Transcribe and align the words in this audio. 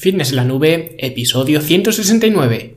Fitness 0.00 0.30
en 0.30 0.36
la 0.36 0.44
Nube, 0.44 0.94
episodio 1.00 1.60
169. 1.60 2.76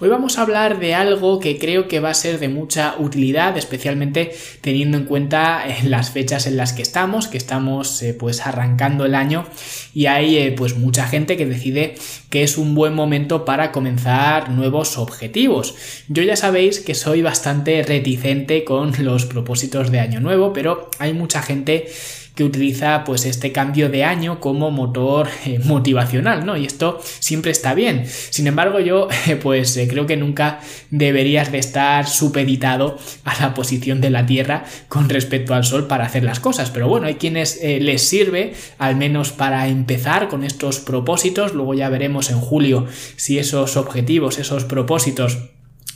Hoy 0.00 0.08
vamos 0.08 0.38
a 0.38 0.42
hablar 0.42 0.78
de 0.78 0.94
algo 0.94 1.40
que 1.40 1.58
creo 1.58 1.88
que 1.88 1.98
va 1.98 2.10
a 2.10 2.14
ser 2.14 2.38
de 2.38 2.48
mucha 2.48 2.94
utilidad, 3.00 3.58
especialmente 3.58 4.30
teniendo 4.60 4.96
en 4.96 5.06
cuenta 5.06 5.66
eh, 5.66 5.78
las 5.82 6.10
fechas 6.10 6.46
en 6.46 6.56
las 6.56 6.72
que 6.72 6.82
estamos, 6.82 7.26
que 7.26 7.36
estamos 7.36 8.00
eh, 8.02 8.14
pues 8.14 8.46
arrancando 8.46 9.06
el 9.06 9.16
año 9.16 9.44
y 9.92 10.06
hay 10.06 10.36
eh, 10.36 10.54
pues 10.56 10.76
mucha 10.76 11.08
gente 11.08 11.36
que 11.36 11.46
decide 11.46 11.96
que 12.30 12.44
es 12.44 12.58
un 12.58 12.76
buen 12.76 12.94
momento 12.94 13.44
para 13.44 13.72
comenzar 13.72 14.50
nuevos 14.50 14.98
objetivos. 14.98 15.74
Yo 16.06 16.22
ya 16.22 16.36
sabéis 16.36 16.78
que 16.78 16.94
soy 16.94 17.22
bastante 17.22 17.82
reticente 17.82 18.62
con 18.62 18.92
los 19.00 19.26
propósitos 19.26 19.90
de 19.90 19.98
año 19.98 20.20
nuevo, 20.20 20.52
pero 20.52 20.90
hay 21.00 21.12
mucha 21.12 21.42
gente 21.42 21.88
que 22.38 22.44
utiliza 22.44 23.02
pues 23.02 23.26
este 23.26 23.50
cambio 23.50 23.88
de 23.88 24.04
año 24.04 24.38
como 24.38 24.70
motor 24.70 25.28
eh, 25.44 25.58
motivacional, 25.64 26.46
¿no? 26.46 26.56
Y 26.56 26.66
esto 26.66 27.00
siempre 27.02 27.50
está 27.50 27.74
bien. 27.74 28.06
Sin 28.06 28.46
embargo, 28.46 28.78
yo 28.78 29.08
pues 29.42 29.76
eh, 29.76 29.88
creo 29.88 30.06
que 30.06 30.16
nunca 30.16 30.60
deberías 30.92 31.50
de 31.50 31.58
estar 31.58 32.06
supeditado 32.06 32.96
a 33.24 33.42
la 33.42 33.54
posición 33.54 34.00
de 34.00 34.10
la 34.10 34.24
Tierra 34.24 34.64
con 34.86 35.08
respecto 35.08 35.52
al 35.52 35.64
Sol 35.64 35.88
para 35.88 36.04
hacer 36.04 36.22
las 36.22 36.38
cosas. 36.38 36.70
Pero 36.70 36.86
bueno, 36.86 37.08
hay 37.08 37.16
quienes 37.16 37.58
eh, 37.60 37.80
les 37.80 38.08
sirve 38.08 38.54
al 38.78 38.94
menos 38.94 39.32
para 39.32 39.66
empezar 39.66 40.28
con 40.28 40.44
estos 40.44 40.78
propósitos. 40.78 41.54
Luego 41.54 41.74
ya 41.74 41.88
veremos 41.88 42.30
en 42.30 42.38
julio 42.38 42.86
si 43.16 43.40
esos 43.40 43.76
objetivos, 43.76 44.38
esos 44.38 44.62
propósitos 44.62 45.38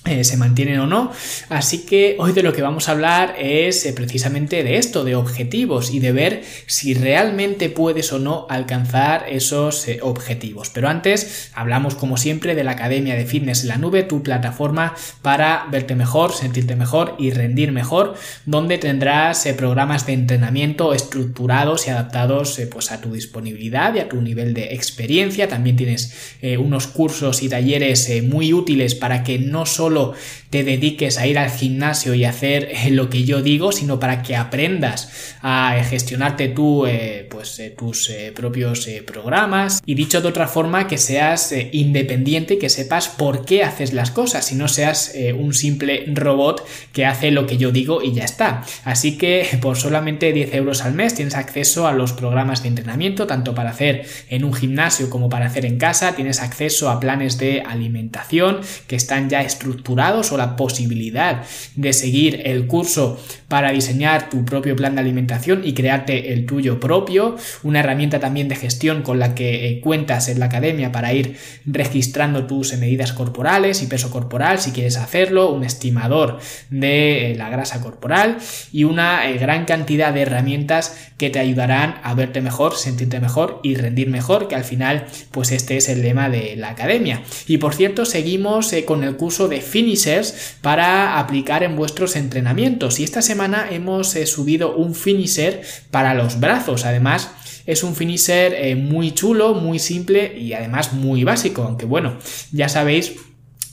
eh, 0.04 0.24
se 0.24 0.36
mantienen 0.36 0.80
o 0.80 0.88
no. 0.88 1.12
Así 1.48 1.86
que 1.86 2.16
hoy 2.18 2.32
de 2.32 2.42
lo 2.42 2.52
que 2.52 2.60
vamos 2.60 2.88
a 2.88 2.92
hablar 2.92 3.36
es 3.38 3.86
eh, 3.86 3.92
precisamente 3.92 4.64
de 4.64 4.76
esto, 4.76 5.04
de 5.04 5.14
objetivos 5.14 5.92
y 5.92 6.00
de 6.00 6.10
ver 6.10 6.42
si 6.66 6.92
realmente 6.92 7.70
puedes 7.70 8.12
o 8.12 8.18
no 8.18 8.48
alcanzar 8.50 9.26
esos 9.28 9.86
eh, 9.86 10.00
objetivos. 10.02 10.70
Pero 10.70 10.88
antes 10.88 11.52
hablamos 11.54 11.94
como 11.94 12.16
siempre 12.16 12.56
de 12.56 12.64
la 12.64 12.72
Academia 12.72 13.14
de 13.14 13.26
Fitness 13.26 13.62
en 13.62 13.68
la 13.68 13.76
Nube, 13.76 14.02
tu 14.02 14.24
plataforma 14.24 14.96
para 15.22 15.68
verte 15.70 15.94
mejor, 15.94 16.32
sentirte 16.32 16.74
mejor 16.74 17.14
y 17.16 17.30
rendir 17.30 17.70
mejor, 17.70 18.16
donde 18.44 18.78
tendrás 18.78 19.46
programas 19.56 20.04
de 20.04 20.14
entrenamiento 20.14 20.94
estructurados 20.94 21.86
y 21.86 21.90
adaptados 21.90 22.60
pues 22.72 22.90
a 22.90 23.00
tu 23.00 23.12
disponibilidad 23.12 23.94
y 23.94 24.00
a 24.00 24.08
tu 24.08 24.20
nivel 24.20 24.52
de 24.52 24.74
experiencia. 24.74 25.46
También 25.46 25.76
tienes 25.76 26.36
unos 26.58 26.88
cursos 26.88 27.42
y 27.42 27.48
talleres 27.48 28.10
muy 28.24 28.52
útiles 28.52 28.96
para 28.96 29.22
que 29.22 29.38
no 29.38 29.64
solo 29.64 29.91
te 30.52 30.64
dediques 30.64 31.16
a 31.16 31.26
ir 31.26 31.38
al 31.38 31.50
gimnasio 31.50 32.14
y 32.14 32.24
hacer 32.24 32.68
eh, 32.70 32.90
lo 32.90 33.08
que 33.08 33.24
yo 33.24 33.40
digo, 33.42 33.72
sino 33.72 33.98
para 33.98 34.22
que 34.22 34.36
aprendas 34.36 35.34
a 35.40 35.82
gestionarte 35.88 36.48
tú 36.48 36.86
eh, 36.86 37.26
pues, 37.30 37.58
eh, 37.58 37.70
tus 37.70 38.12
propios 38.34 38.88
programas. 39.06 39.82
Y 39.86 39.94
dicho 39.94 40.20
de 40.20 40.28
otra 40.28 40.46
forma, 40.46 40.86
que 40.86 40.98
seas 40.98 41.54
independiente, 41.72 42.58
que 42.58 42.68
sepas 42.68 43.08
por 43.08 43.44
qué 43.44 43.64
haces 43.64 43.92
las 43.92 44.10
cosas 44.10 44.52
y 44.52 44.54
no 44.54 44.68
seas 44.68 45.14
un 45.38 45.54
simple 45.54 46.04
robot 46.08 46.66
que 46.92 47.06
hace 47.06 47.30
lo 47.30 47.46
que 47.46 47.56
yo 47.56 47.70
digo 47.70 48.02
y 48.02 48.12
ya 48.12 48.24
está. 48.24 48.64
Así 48.84 49.16
que 49.16 49.46
por 49.60 49.76
solamente 49.76 50.32
10 50.32 50.54
euros 50.54 50.82
al 50.82 50.92
mes 50.92 51.14
tienes 51.14 51.34
acceso 51.34 51.86
a 51.86 51.92
los 51.92 52.12
programas 52.12 52.62
de 52.62 52.68
entrenamiento, 52.68 53.26
tanto 53.26 53.54
para 53.54 53.70
hacer 53.70 54.06
en 54.28 54.44
un 54.44 54.52
gimnasio 54.52 55.08
como 55.08 55.28
para 55.28 55.46
hacer 55.46 55.64
en 55.64 55.78
casa. 55.78 56.14
Tienes 56.14 56.40
acceso 56.40 56.90
a 56.90 57.00
planes 57.00 57.38
de 57.38 57.62
alimentación 57.62 58.60
que 58.86 58.96
están 58.96 59.30
ya 59.30 59.42
estructurados 59.42 59.81
o 59.84 60.36
la 60.36 60.56
posibilidad 60.56 61.42
de 61.76 61.92
seguir 61.92 62.42
el 62.44 62.66
curso 62.66 63.18
para 63.48 63.70
diseñar 63.70 64.30
tu 64.30 64.44
propio 64.44 64.74
plan 64.74 64.94
de 64.94 65.02
alimentación 65.02 65.62
y 65.64 65.74
crearte 65.74 66.32
el 66.32 66.46
tuyo 66.46 66.80
propio, 66.80 67.36
una 67.62 67.80
herramienta 67.80 68.18
también 68.18 68.48
de 68.48 68.56
gestión 68.56 69.02
con 69.02 69.18
la 69.18 69.34
que 69.34 69.68
eh, 69.68 69.80
cuentas 69.80 70.28
en 70.28 70.40
la 70.40 70.46
academia 70.46 70.90
para 70.90 71.12
ir 71.12 71.36
registrando 71.66 72.46
tus 72.46 72.72
medidas 72.78 73.12
corporales 73.12 73.82
y 73.82 73.86
peso 73.86 74.10
corporal 74.10 74.58
si 74.58 74.72
quieres 74.72 74.96
hacerlo, 74.96 75.52
un 75.52 75.64
estimador 75.64 76.38
de 76.70 77.32
eh, 77.32 77.34
la 77.36 77.50
grasa 77.50 77.80
corporal 77.80 78.38
y 78.72 78.84
una 78.84 79.28
eh, 79.28 79.36
gran 79.36 79.64
cantidad 79.64 80.12
de 80.12 80.22
herramientas 80.22 81.10
que 81.18 81.30
te 81.30 81.38
ayudarán 81.38 82.00
a 82.02 82.14
verte 82.14 82.40
mejor, 82.40 82.76
sentirte 82.76 83.20
mejor 83.20 83.60
y 83.62 83.74
rendir 83.74 84.08
mejor, 84.08 84.48
que 84.48 84.54
al 84.54 84.64
final 84.64 85.04
pues 85.30 85.52
este 85.52 85.76
es 85.76 85.88
el 85.88 86.02
lema 86.02 86.28
de 86.28 86.56
la 86.56 86.70
academia. 86.70 87.22
Y 87.46 87.58
por 87.58 87.74
cierto, 87.74 88.06
seguimos 88.06 88.74
con 88.86 89.04
el 89.04 89.16
curso 89.16 89.48
de 89.48 89.60
finishers 89.72 90.56
para 90.60 91.18
aplicar 91.18 91.62
en 91.62 91.74
vuestros 91.74 92.14
entrenamientos. 92.14 93.00
Y 93.00 93.04
esta 93.04 93.22
semana 93.22 93.68
hemos 93.70 94.14
eh, 94.14 94.26
subido 94.26 94.76
un 94.76 94.94
finisher 94.94 95.62
para 95.90 96.14
los 96.14 96.38
brazos. 96.38 96.84
Además, 96.84 97.30
es 97.66 97.82
un 97.82 97.96
finisher 97.96 98.54
eh, 98.54 98.76
muy 98.76 99.12
chulo, 99.12 99.54
muy 99.54 99.78
simple 99.78 100.38
y 100.38 100.52
además 100.52 100.92
muy 100.92 101.24
básico. 101.24 101.62
Aunque 101.62 101.86
bueno, 101.86 102.18
ya 102.52 102.68
sabéis 102.68 103.14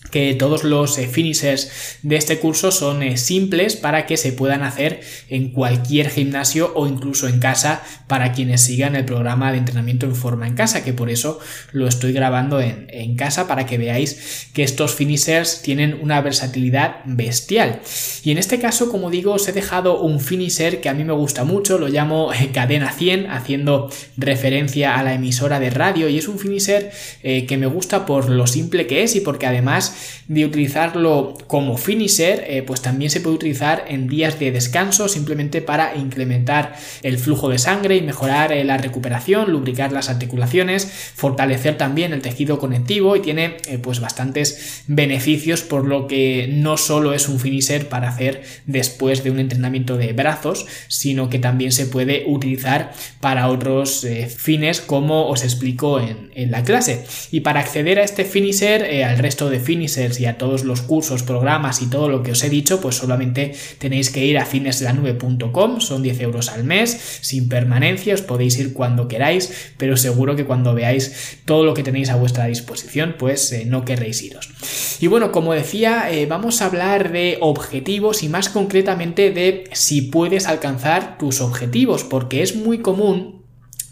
que 0.10 0.34
todos 0.34 0.64
los 0.64 0.98
eh, 0.98 1.08
finishers 1.08 2.00
de 2.02 2.16
este 2.16 2.40
curso 2.40 2.72
son 2.72 3.04
eh, 3.04 3.18
simples 3.18 3.76
para 3.76 4.06
que 4.06 4.18
se 4.18 4.32
puedan 4.32 4.64
hacer 4.64 5.02
en 5.30 5.52
cualquier 5.52 6.10
gimnasio 6.10 6.72
o 6.76 6.88
incluso 6.88 7.28
en 7.28 7.40
casa 7.40 7.84
para 8.08 8.32
quienes 8.34 8.62
sigan 8.62 8.96
el 8.96 9.06
programa 9.06 9.52
de 9.52 9.60
entrenamiento 9.60 10.06
en 10.06 10.16
forma 10.16 10.48
en 10.48 10.56
casa, 10.56 10.84
que 10.84 10.94
por 10.94 11.10
eso 11.10 11.40
lo 11.72 11.88
estoy 11.88 12.12
grabando 12.12 12.60
en, 12.60 12.88
en 12.90 13.16
casa 13.16 13.48
para 13.48 13.66
que 13.66 13.78
veáis 13.78 14.50
que 14.54 14.64
estos 14.64 14.96
finishers 14.96 15.62
tienen 15.62 16.00
una 16.02 16.22
versatilidad 16.22 17.02
bestial. 17.06 17.82
Y 18.24 18.32
en 18.32 18.38
este 18.38 18.60
caso, 18.60 18.90
como 18.90 19.10
digo, 19.10 19.34
os 19.34 19.48
he 19.48 19.52
dejado 19.52 20.02
un 20.02 20.20
finisher 20.20 20.82
que 20.82 20.90
a 20.90 20.94
mí 20.94 21.04
me 21.04 21.14
gusta 21.14 21.44
mucho, 21.44 21.78
lo 21.78 21.88
llamo 21.88 22.34
eh, 22.34 22.50
cadena 22.52 22.92
100, 22.92 23.30
haciendo 23.30 23.92
referencia 24.18 24.98
a 24.98 25.04
la 25.04 25.14
emisora 25.14 25.60
de 25.60 25.70
radio 25.70 26.10
y 26.10 26.18
es 26.18 26.28
un 26.28 26.40
finisher 26.40 26.92
que 27.22 27.58
me 27.58 27.68
gusta 27.68 28.06
por 28.06 28.30
lo 28.30 28.48
simple 28.48 28.88
que 28.88 29.04
es 29.04 29.16
y 29.16 29.22
porque 29.22 29.46
además 29.46 29.94
de 30.30 30.46
utilizarlo 30.46 31.36
como 31.48 31.76
finisher, 31.78 32.46
eh, 32.48 32.62
pues 32.62 32.82
también 32.82 33.10
se 33.10 33.20
puede 33.20 33.36
utilizar 33.36 33.86
en 33.88 34.08
días 34.08 34.40
de 34.40 34.52
descanso 34.52 35.10
simplemente 35.10 35.62
para 35.62 35.96
incrementar 35.96 36.76
el 37.02 37.18
flujo 37.18 37.50
de 37.50 37.58
sangre 37.58 37.98
y 37.98 38.02
mejorar 38.02 38.52
eh, 38.52 38.64
la 38.64 38.78
recuperación, 38.78 39.52
lubricar 39.52 39.92
las 39.92 40.08
articulaciones, 40.08 40.86
fortalecer 40.86 41.78
también 41.78 42.14
el 42.14 42.22
tejido 42.22 42.60
conectivo 42.60 43.16
y 43.16 43.22
tiene 43.22 43.58
eh, 43.68 43.80
pues 43.80 44.00
bastantes 44.00 44.84
beneficios 44.86 45.62
por 45.64 45.86
lo 45.86 46.06
que 46.06 46.48
no 46.52 46.78
solo 46.78 47.14
es 47.14 47.28
un 47.28 47.40
finisher 47.40 47.90
para 47.90 48.10
hacer 48.10 48.44
después 48.68 49.24
de 49.24 49.32
un 49.32 49.40
entrenamiento 49.40 49.98
de 49.98 50.14
brazos, 50.14 50.68
sino 50.90 51.32
que 51.32 51.40
también 51.40 51.72
se 51.72 51.88
puede 51.88 52.26
utilizar 52.28 52.94
para 53.20 53.48
otros 53.48 54.06
fines 54.38 54.80
como 54.82 55.28
os 55.28 55.44
explico 55.44 56.00
en, 56.00 56.30
en, 56.36 56.52
la 56.52 56.64
clase. 56.64 57.06
Y 57.32 57.40
para 57.40 57.62
acceder 57.62 58.00
a 58.00 58.04
este 58.04 58.26
finisher, 58.26 59.04
al 59.04 59.18
resto 59.18 59.50
de 59.50 59.60
y 59.98 60.26
a 60.26 60.38
todos 60.38 60.64
los 60.64 60.82
cursos, 60.82 61.24
programas 61.24 61.82
y 61.82 61.88
todo 61.88 62.10
lo 62.10 62.24
que 62.24 62.32
os 62.32 62.44
he 62.44 62.50
dicho, 62.50 62.80
pues 62.80 62.96
solamente 62.96 63.56
tenéis 63.80 64.10
que 64.10 64.26
ir 64.26 64.38
a 64.38 64.46
finesdelanube.com, 64.46 65.82
son 65.82 66.04
10 66.04 66.22
euros 66.22 66.50
al 66.50 66.64
mes, 66.64 67.20
sin 67.22 67.50
permanencia, 67.50 68.14
os 68.14 68.22
podéis 68.22 68.58
ir 68.60 68.74
cuando 68.74 69.08
queráis, 69.08 69.74
pero 69.78 69.98
seguro 69.98 70.36
que 70.36 70.46
cuando 70.46 70.74
veáis 70.74 71.40
todo 71.46 71.66
lo 71.66 71.74
que 71.74 71.84
tenéis 71.84 72.10
a 72.10 72.16
vuestra 72.16 72.46
disposición, 72.46 73.16
pues 73.18 73.52
eh, 73.52 73.66
no 73.66 73.86
querréis 73.86 74.22
iros. 74.22 74.50
Y 75.00 75.08
bueno, 75.08 75.32
como 75.32 75.54
decía, 75.54 76.12
eh, 76.12 76.26
vamos 76.26 76.62
a 76.62 76.66
hablar 76.66 77.12
de 77.12 77.38
objetivos 77.42 78.24
y 78.24 78.30
más 78.30 78.50
concretamente 78.50 79.32
de 79.32 79.64
si 79.72 80.04
puedes 80.04 80.48
alcanzar 80.48 81.18
tus 81.18 81.42
objetivos, 81.42 82.04
porque 82.04 82.44
es 82.44 82.56
muy 82.56 82.80
común 82.80 83.39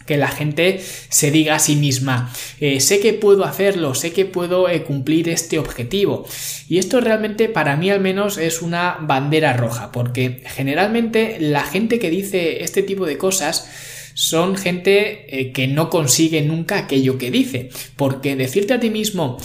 que 0.08 0.16
la 0.16 0.28
gente 0.28 0.80
se 1.10 1.30
diga 1.30 1.54
a 1.56 1.58
sí 1.58 1.76
misma, 1.76 2.32
eh, 2.60 2.80
sé 2.80 2.98
que 2.98 3.12
puedo 3.12 3.44
hacerlo, 3.44 3.94
sé 3.94 4.12
que 4.12 4.24
puedo 4.24 4.68
eh, 4.68 4.82
cumplir 4.82 5.28
este 5.28 5.58
objetivo. 5.58 6.26
Y 6.66 6.78
esto 6.78 7.00
realmente 7.00 7.50
para 7.50 7.76
mí 7.76 7.90
al 7.90 8.00
menos 8.00 8.38
es 8.38 8.62
una 8.62 8.96
bandera 9.02 9.52
roja, 9.52 9.92
porque 9.92 10.42
generalmente 10.46 11.36
la 11.38 11.62
gente 11.62 11.98
que 11.98 12.08
dice 12.08 12.64
este 12.64 12.82
tipo 12.82 13.04
de 13.04 13.18
cosas 13.18 13.68
son 14.14 14.56
gente 14.56 15.26
eh, 15.28 15.52
que 15.52 15.68
no 15.68 15.90
consigue 15.90 16.40
nunca 16.40 16.78
aquello 16.78 17.18
que 17.18 17.30
dice, 17.30 17.68
porque 17.94 18.34
decirte 18.34 18.72
a 18.74 18.80
ti 18.80 18.88
mismo 18.88 19.36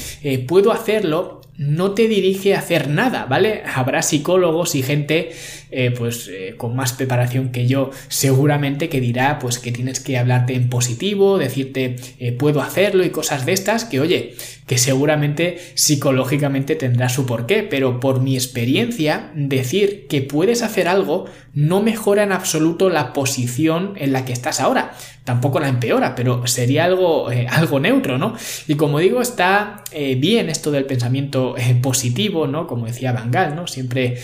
puedo 0.48 0.72
hacerlo 0.72 1.43
no 1.58 1.92
te 1.92 2.08
dirige 2.08 2.56
a 2.56 2.60
hacer 2.60 2.90
nada, 2.90 3.26
¿vale? 3.26 3.64
Habrá 3.74 4.02
psicólogos 4.02 4.76
y 4.76 4.84
gente 4.84 5.32
eh, 5.72 5.92
pues 5.98 6.28
eh, 6.28 6.56
con 6.58 6.76
más 6.76 6.94
preparación 6.94 7.52
que 7.52 7.68
yo, 7.68 7.92
seguramente 8.08 8.90
que 8.90 9.02
dirá 9.02 9.40
pues 9.40 9.60
que 9.60 9.72
tienes 9.72 10.00
que 10.00 10.18
hablarte 10.18 10.56
en 10.56 10.70
positivo, 10.70 11.38
decirte 11.38 11.96
puedo 12.38 12.62
hacerlo 12.62 13.04
y 13.04 13.10
cosas 13.10 13.46
de 13.46 13.54
estas 13.54 13.86
que 13.86 14.00
oye, 14.00 14.36
que 14.68 14.78
seguramente 14.78 15.58
psicológicamente 15.76 16.76
tendrá 16.76 17.10
su 17.10 17.26
porqué, 17.26 17.64
pero 17.64 18.00
por 18.00 18.22
mi 18.22 18.36
experiencia, 18.36 19.32
decir 19.36 20.08
que 20.08 20.22
puedes 20.22 20.62
hacer 20.62 20.88
algo 20.88 21.26
no 21.54 21.82
mejora 21.82 22.24
en 22.24 22.32
absoluto 22.32 22.90
la 22.90 23.14
posición 23.14 23.94
en 23.98 24.12
la 24.12 24.26
que 24.26 24.34
estás 24.34 24.60
ahora. 24.60 24.94
Tampoco 25.24 25.62
la 25.62 25.70
empeora, 25.70 26.16
pero 26.16 26.46
sería 26.48 26.84
algo, 26.84 27.32
eh, 27.32 27.48
algo 27.50 27.80
neutro, 27.80 28.18
¿no? 28.18 28.36
Y 28.68 28.76
como 28.76 29.00
digo, 29.00 29.22
está 29.22 29.82
eh, 29.92 30.16
bien 30.16 30.50
esto 30.50 30.70
del 30.70 30.84
pensamiento 30.84 31.56
eh, 31.58 31.76
positivo, 31.82 32.46
¿no? 32.46 32.68
Como 32.68 32.88
decía 32.88 33.14
Van 33.14 33.32
Gaal, 33.32 33.56
¿no? 33.56 33.66
Siempre 33.68 34.18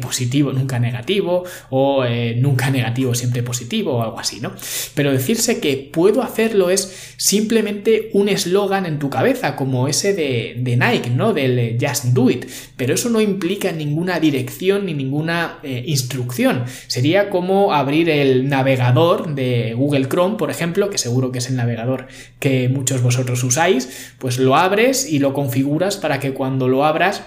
positivo, 0.00 0.52
nunca 0.52 0.78
negativo, 0.78 1.44
o 1.68 2.04
nunca 2.36 2.70
negativo, 2.70 3.14
siempre 3.14 3.42
positivo, 3.42 3.96
o 3.96 4.02
algo 4.02 4.18
así, 4.18 4.40
¿no? 4.40 4.52
Pero 4.94 5.12
decirse 5.12 5.60
que 5.60 5.90
puedo 5.92 6.22
hacerlo 6.22 6.70
es 6.70 7.14
simplemente 7.18 8.08
un 8.14 8.28
eslogan 8.28 8.86
en 8.86 8.98
tu 8.98 9.10
cabeza, 9.10 9.54
como 9.54 9.86
ese 9.86 10.14
de, 10.14 10.54
de, 10.56 10.76
Nike, 10.76 11.10
¿no? 11.10 11.34
Del 11.34 11.76
Just 11.78 12.06
Do 12.06 12.30
It. 12.30 12.46
Pero 12.76 12.94
eso 12.94 13.10
no 13.10 13.20
implica 13.20 13.70
ninguna 13.72 14.18
dirección 14.18 14.86
ni 14.86 14.94
ninguna 14.94 15.58
instrucción. 15.62 16.64
Sería 16.86 17.30
como 17.30 17.72
abrir 17.72 18.10
el 18.10 18.48
navegador 18.48 19.34
de 19.34 19.74
Google 19.74 20.08
Chrome, 20.08 20.36
por 20.36 20.50
ejemplo, 20.50 20.90
que 20.90 20.98
seguro 20.98 21.32
que 21.32 21.38
es 21.38 21.48
el 21.48 21.56
navegador 21.56 22.06
que 22.38 22.68
muchos 22.68 23.02
vosotros 23.02 23.42
usáis, 23.44 24.14
pues 24.18 24.38
lo 24.38 24.56
abres 24.56 25.10
y 25.10 25.18
lo 25.18 25.32
configuras 25.32 25.96
para 25.96 26.20
que 26.20 26.32
cuando 26.32 26.68
lo 26.68 26.84
abras 26.84 27.22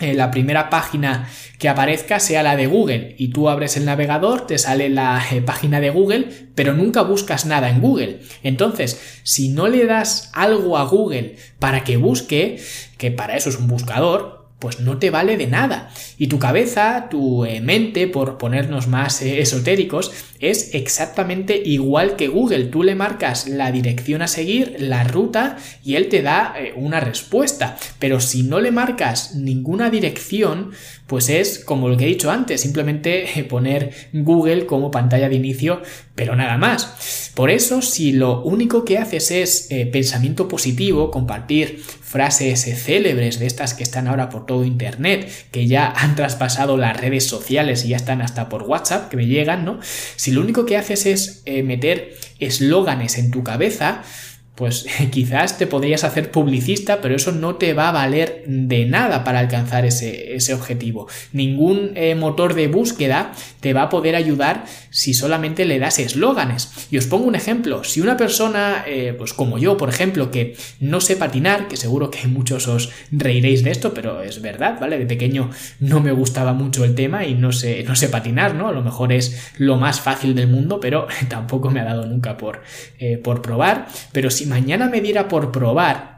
eh, 0.00 0.12
la 0.14 0.32
primera 0.32 0.70
página 0.70 1.28
que 1.56 1.68
aparezca 1.68 2.18
sea 2.18 2.42
la 2.42 2.56
de 2.56 2.66
Google 2.66 3.14
y 3.16 3.28
tú 3.28 3.48
abres 3.48 3.76
el 3.76 3.84
navegador, 3.84 4.44
te 4.44 4.58
sale 4.58 4.88
la 4.88 5.22
eh, 5.30 5.40
página 5.40 5.80
de 5.80 5.90
Google, 5.90 6.26
pero 6.56 6.72
nunca 6.72 7.02
buscas 7.02 7.46
nada 7.46 7.70
en 7.70 7.80
Google. 7.80 8.18
Entonces, 8.42 9.20
si 9.22 9.50
no 9.50 9.68
le 9.68 9.86
das 9.86 10.30
algo 10.34 10.78
a 10.78 10.84
Google 10.84 11.36
para 11.60 11.84
que 11.84 11.96
busque, 11.96 12.60
que 12.98 13.12
para 13.12 13.36
eso 13.36 13.50
es 13.50 13.56
un 13.56 13.68
buscador, 13.68 14.43
pues 14.58 14.80
no 14.80 14.98
te 14.98 15.10
vale 15.10 15.36
de 15.36 15.46
nada. 15.46 15.90
Y 16.16 16.28
tu 16.28 16.38
cabeza, 16.38 17.08
tu 17.10 17.44
eh, 17.44 17.60
mente, 17.60 18.06
por 18.08 18.38
ponernos 18.38 18.86
más 18.86 19.20
eh, 19.20 19.40
esotéricos, 19.40 20.12
es 20.40 20.74
exactamente 20.74 21.60
igual 21.64 22.16
que 22.16 22.28
Google. 22.28 22.64
Tú 22.64 22.82
le 22.82 22.94
marcas 22.94 23.46
la 23.48 23.70
dirección 23.72 24.22
a 24.22 24.26
seguir, 24.26 24.76
la 24.78 25.04
ruta, 25.04 25.58
y 25.84 25.96
él 25.96 26.08
te 26.08 26.22
da 26.22 26.54
eh, 26.58 26.72
una 26.76 27.00
respuesta. 27.00 27.76
Pero 27.98 28.20
si 28.20 28.42
no 28.42 28.60
le 28.60 28.70
marcas 28.70 29.34
ninguna 29.34 29.90
dirección, 29.90 30.70
pues 31.06 31.28
es 31.28 31.58
como 31.58 31.88
lo 31.88 31.96
que 31.96 32.04
he 32.04 32.08
dicho 32.08 32.30
antes, 32.30 32.60
simplemente 32.60 33.46
poner 33.48 33.92
Google 34.12 34.66
como 34.66 34.90
pantalla 34.90 35.28
de 35.28 35.36
inicio, 35.36 35.82
pero 36.14 36.36
nada 36.36 36.56
más. 36.56 37.30
Por 37.34 37.50
eso, 37.50 37.82
si 37.82 38.12
lo 38.12 38.42
único 38.42 38.84
que 38.84 38.98
haces 38.98 39.30
es 39.30 39.68
pensamiento 39.90 40.46
positivo, 40.48 41.10
compartir 41.10 41.82
frases 42.14 42.62
célebres 42.80 43.40
de 43.40 43.46
estas 43.46 43.74
que 43.74 43.82
están 43.82 44.06
ahora 44.06 44.28
por 44.28 44.46
todo 44.46 44.64
Internet, 44.64 45.28
que 45.50 45.66
ya 45.66 45.90
han 45.90 46.14
traspasado 46.14 46.76
las 46.76 46.96
redes 46.96 47.26
sociales 47.26 47.84
y 47.84 47.88
ya 47.88 47.96
están 47.96 48.22
hasta 48.22 48.48
por 48.48 48.62
WhatsApp, 48.62 49.10
que 49.10 49.16
me 49.16 49.26
llegan, 49.26 49.64
¿no? 49.64 49.80
Si 50.14 50.30
lo 50.30 50.40
único 50.40 50.64
que 50.64 50.76
haces 50.76 51.06
es 51.06 51.42
eh, 51.44 51.64
meter 51.64 52.14
eslóganes 52.38 53.18
en 53.18 53.32
tu 53.32 53.42
cabeza, 53.42 54.04
pues 54.54 54.86
quizás 55.10 55.58
te 55.58 55.66
podrías 55.66 56.04
hacer 56.04 56.30
publicista, 56.30 57.00
pero 57.00 57.16
eso 57.16 57.32
no 57.32 57.56
te 57.56 57.74
va 57.74 57.88
a 57.88 57.92
valer 57.92 58.44
de 58.46 58.86
nada 58.86 59.24
para 59.24 59.40
alcanzar 59.40 59.84
ese, 59.84 60.34
ese 60.34 60.54
objetivo. 60.54 61.08
Ningún 61.32 61.92
eh, 61.94 62.14
motor 62.14 62.54
de 62.54 62.68
búsqueda 62.68 63.32
te 63.60 63.72
va 63.72 63.82
a 63.82 63.88
poder 63.88 64.16
ayudar 64.16 64.64
si 64.90 65.14
solamente 65.14 65.64
le 65.64 65.78
das 65.78 65.98
eslóganes. 65.98 66.88
Y 66.90 66.98
os 66.98 67.06
pongo 67.06 67.24
un 67.24 67.34
ejemplo. 67.34 67.82
Si 67.84 68.00
una 68.00 68.16
persona, 68.16 68.84
eh, 68.86 69.14
pues 69.16 69.32
como 69.32 69.58
yo, 69.58 69.76
por 69.76 69.88
ejemplo, 69.88 70.30
que 70.30 70.56
no 70.80 71.00
sé 71.00 71.16
patinar, 71.16 71.68
que 71.68 71.76
seguro 71.76 72.10
que 72.10 72.28
muchos 72.28 72.68
os 72.68 72.90
reiréis 73.10 73.64
de 73.64 73.70
esto, 73.70 73.92
pero 73.92 74.22
es 74.22 74.40
verdad, 74.40 74.78
¿vale? 74.80 74.98
De 74.98 75.06
pequeño 75.06 75.50
no 75.80 76.00
me 76.00 76.12
gustaba 76.12 76.52
mucho 76.52 76.84
el 76.84 76.94
tema 76.94 77.24
y 77.24 77.34
no 77.34 77.52
sé, 77.52 77.82
no 77.84 77.96
sé 77.96 78.08
patinar, 78.08 78.54
¿no? 78.54 78.68
A 78.68 78.72
lo 78.72 78.82
mejor 78.82 79.12
es 79.12 79.52
lo 79.58 79.76
más 79.76 80.00
fácil 80.00 80.34
del 80.34 80.48
mundo, 80.48 80.78
pero 80.78 81.08
tampoco 81.28 81.70
me 81.70 81.80
ha 81.80 81.84
dado 81.84 82.06
nunca 82.06 82.36
por, 82.36 82.62
eh, 82.98 83.18
por 83.18 83.42
probar. 83.42 83.88
Pero 84.12 84.30
si 84.30 84.43
mañana 84.46 84.88
me 84.88 85.00
diera 85.00 85.28
por 85.28 85.52
probar 85.52 86.14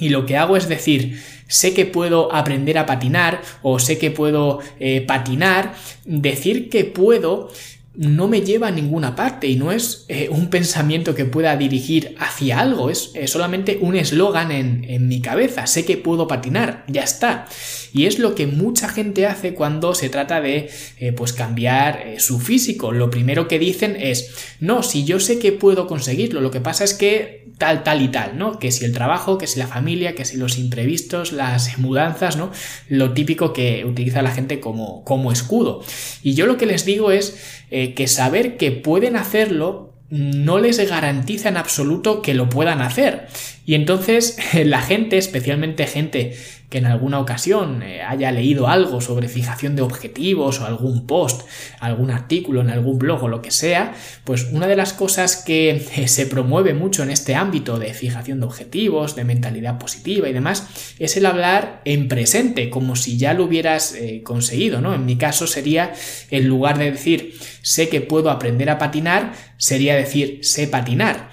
y 0.00 0.08
lo 0.08 0.26
que 0.26 0.36
hago 0.36 0.56
es 0.56 0.66
decir, 0.66 1.22
sé 1.46 1.74
que 1.74 1.84
puedo 1.84 2.34
aprender 2.34 2.78
a 2.78 2.86
patinar 2.86 3.42
o 3.62 3.78
sé 3.78 3.98
que 3.98 4.10
puedo 4.10 4.60
eh, 4.80 5.02
patinar, 5.02 5.74
decir 6.04 6.70
que 6.70 6.84
puedo 6.84 7.50
no 7.94 8.28
me 8.28 8.40
lleva 8.40 8.68
a 8.68 8.70
ninguna 8.70 9.16
parte 9.16 9.48
y 9.48 9.56
no 9.56 9.72
es 9.72 10.06
eh, 10.08 10.28
un 10.30 10.48
pensamiento 10.48 11.14
que 11.14 11.24
pueda 11.24 11.56
dirigir 11.56 12.14
hacia 12.18 12.60
algo, 12.60 12.88
es 12.88 13.12
solamente 13.26 13.78
un 13.80 13.96
eslogan 13.96 14.52
en, 14.52 15.08
mi 15.08 15.20
cabeza, 15.20 15.66
sé 15.66 15.84
que 15.84 15.96
puedo 15.96 16.28
patinar, 16.28 16.84
ya 16.86 17.02
está. 17.02 17.46
Y 17.92 18.06
es 18.06 18.18
lo 18.18 18.34
que 18.34 18.46
mucha 18.46 18.88
gente 18.88 19.26
hace 19.26 19.54
cuando 19.54 19.94
se 19.94 20.08
trata 20.08 20.40
de 20.40 20.70
eh, 20.98 21.12
pues 21.12 21.32
cambiar 21.32 22.06
eh, 22.06 22.20
su 22.20 22.38
físico. 22.38 22.92
Lo 22.92 23.10
primero 23.10 23.48
que 23.48 23.58
dicen 23.58 23.96
es, 23.98 24.30
no, 24.60 24.82
si 24.82 25.04
yo 25.04 25.20
sé 25.20 25.38
que 25.38 25.52
puedo 25.52 25.86
conseguirlo, 25.86 26.40
lo 26.40 26.50
que 26.50 26.60
pasa 26.60 26.84
es 26.84 26.94
que 26.94 27.40
tal, 27.58 27.82
tal 27.82 28.00
y 28.02 28.08
tal, 28.08 28.38
¿no? 28.38 28.58
Que 28.58 28.72
si 28.72 28.84
el 28.84 28.92
trabajo, 28.92 29.36
que 29.36 29.46
si 29.46 29.58
la 29.58 29.66
familia, 29.66 30.14
que 30.14 30.24
si 30.24 30.36
los 30.36 30.58
imprevistos, 30.58 31.32
las 31.32 31.78
mudanzas, 31.78 32.36
¿no? 32.36 32.50
Lo 32.88 33.12
típico 33.12 33.52
que 33.52 33.84
utiliza 33.84 34.22
la 34.22 34.30
gente 34.30 34.60
como, 34.60 35.04
como 35.04 35.30
escudo. 35.30 35.84
Y 36.22 36.34
yo 36.34 36.46
lo 36.46 36.56
que 36.56 36.66
les 36.66 36.84
digo 36.84 37.12
es 37.12 37.36
eh, 37.70 37.94
que 37.94 38.08
saber 38.08 38.56
que 38.56 38.72
pueden 38.72 39.16
hacerlo 39.16 39.90
no 40.10 40.58
les 40.58 40.80
garantiza 40.88 41.50
en 41.50 41.56
absoluto 41.56 42.20
que 42.20 42.34
lo 42.34 42.48
puedan 42.48 42.80
hacer. 42.82 43.28
Y 43.64 43.74
entonces 43.74 44.36
la 44.64 44.82
gente, 44.82 45.18
especialmente 45.18 45.86
gente 45.86 46.36
que 46.70 46.78
en 46.78 46.86
alguna 46.86 47.18
ocasión 47.18 47.82
eh, 47.82 48.00
haya 48.02 48.30
leído 48.30 48.68
algo 48.68 49.00
sobre 49.00 49.28
fijación 49.28 49.74
de 49.74 49.82
objetivos 49.82 50.60
o 50.60 50.66
algún 50.66 51.06
post, 51.06 51.42
algún 51.80 52.12
artículo 52.12 52.60
en 52.60 52.70
algún 52.70 52.98
blog 52.98 53.24
o 53.24 53.28
lo 53.28 53.42
que 53.42 53.50
sea, 53.50 53.92
pues 54.24 54.44
una 54.52 54.68
de 54.68 54.76
las 54.76 54.92
cosas 54.92 55.36
que 55.36 55.84
se 56.06 56.26
promueve 56.26 56.72
mucho 56.72 57.02
en 57.02 57.10
este 57.10 57.34
ámbito 57.34 57.78
de 57.78 57.92
fijación 57.92 58.38
de 58.40 58.46
objetivos, 58.46 59.16
de 59.16 59.24
mentalidad 59.24 59.78
positiva 59.78 60.28
y 60.28 60.32
demás, 60.32 60.94
es 60.98 61.16
el 61.16 61.26
hablar 61.26 61.82
en 61.84 62.08
presente, 62.08 62.70
como 62.70 62.94
si 62.94 63.18
ya 63.18 63.34
lo 63.34 63.44
hubieras 63.44 63.92
eh, 63.94 64.22
conseguido, 64.22 64.80
¿no? 64.80 64.94
En 64.94 65.04
mi 65.04 65.16
caso 65.16 65.48
sería, 65.48 65.92
en 66.30 66.46
lugar 66.46 66.78
de 66.78 66.92
decir 66.92 67.34
sé 67.62 67.88
que 67.88 68.00
puedo 68.00 68.30
aprender 68.30 68.70
a 68.70 68.78
patinar, 68.78 69.32
sería 69.56 69.96
decir 69.96 70.38
sé 70.42 70.68
patinar. 70.68 71.30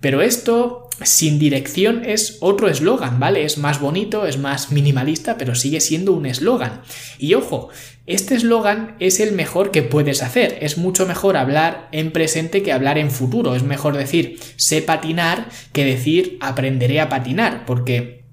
Pero 0.00 0.20
esto 0.20 0.83
sin 1.02 1.38
dirección 1.38 2.04
es 2.04 2.38
otro 2.40 2.68
eslogan, 2.68 3.18
¿vale? 3.18 3.44
Es 3.44 3.58
más 3.58 3.80
bonito, 3.80 4.26
es 4.26 4.38
más 4.38 4.70
minimalista, 4.70 5.36
pero 5.36 5.54
sigue 5.54 5.80
siendo 5.80 6.12
un 6.12 6.26
eslogan. 6.26 6.82
Y 7.18 7.34
ojo, 7.34 7.70
este 8.06 8.34
eslogan 8.34 8.96
es 9.00 9.18
el 9.18 9.32
mejor 9.32 9.70
que 9.70 9.82
puedes 9.82 10.22
hacer. 10.22 10.58
Es 10.60 10.78
mucho 10.78 11.06
mejor 11.06 11.36
hablar 11.36 11.88
en 11.90 12.12
presente 12.12 12.62
que 12.62 12.72
hablar 12.72 12.98
en 12.98 13.10
futuro. 13.10 13.56
Es 13.56 13.62
mejor 13.62 13.96
decir 13.96 14.38
sé 14.56 14.82
patinar 14.82 15.48
que 15.72 15.84
decir 15.84 16.36
aprenderé 16.40 17.00
a 17.00 17.08
patinar, 17.08 17.64
porque 17.66 18.24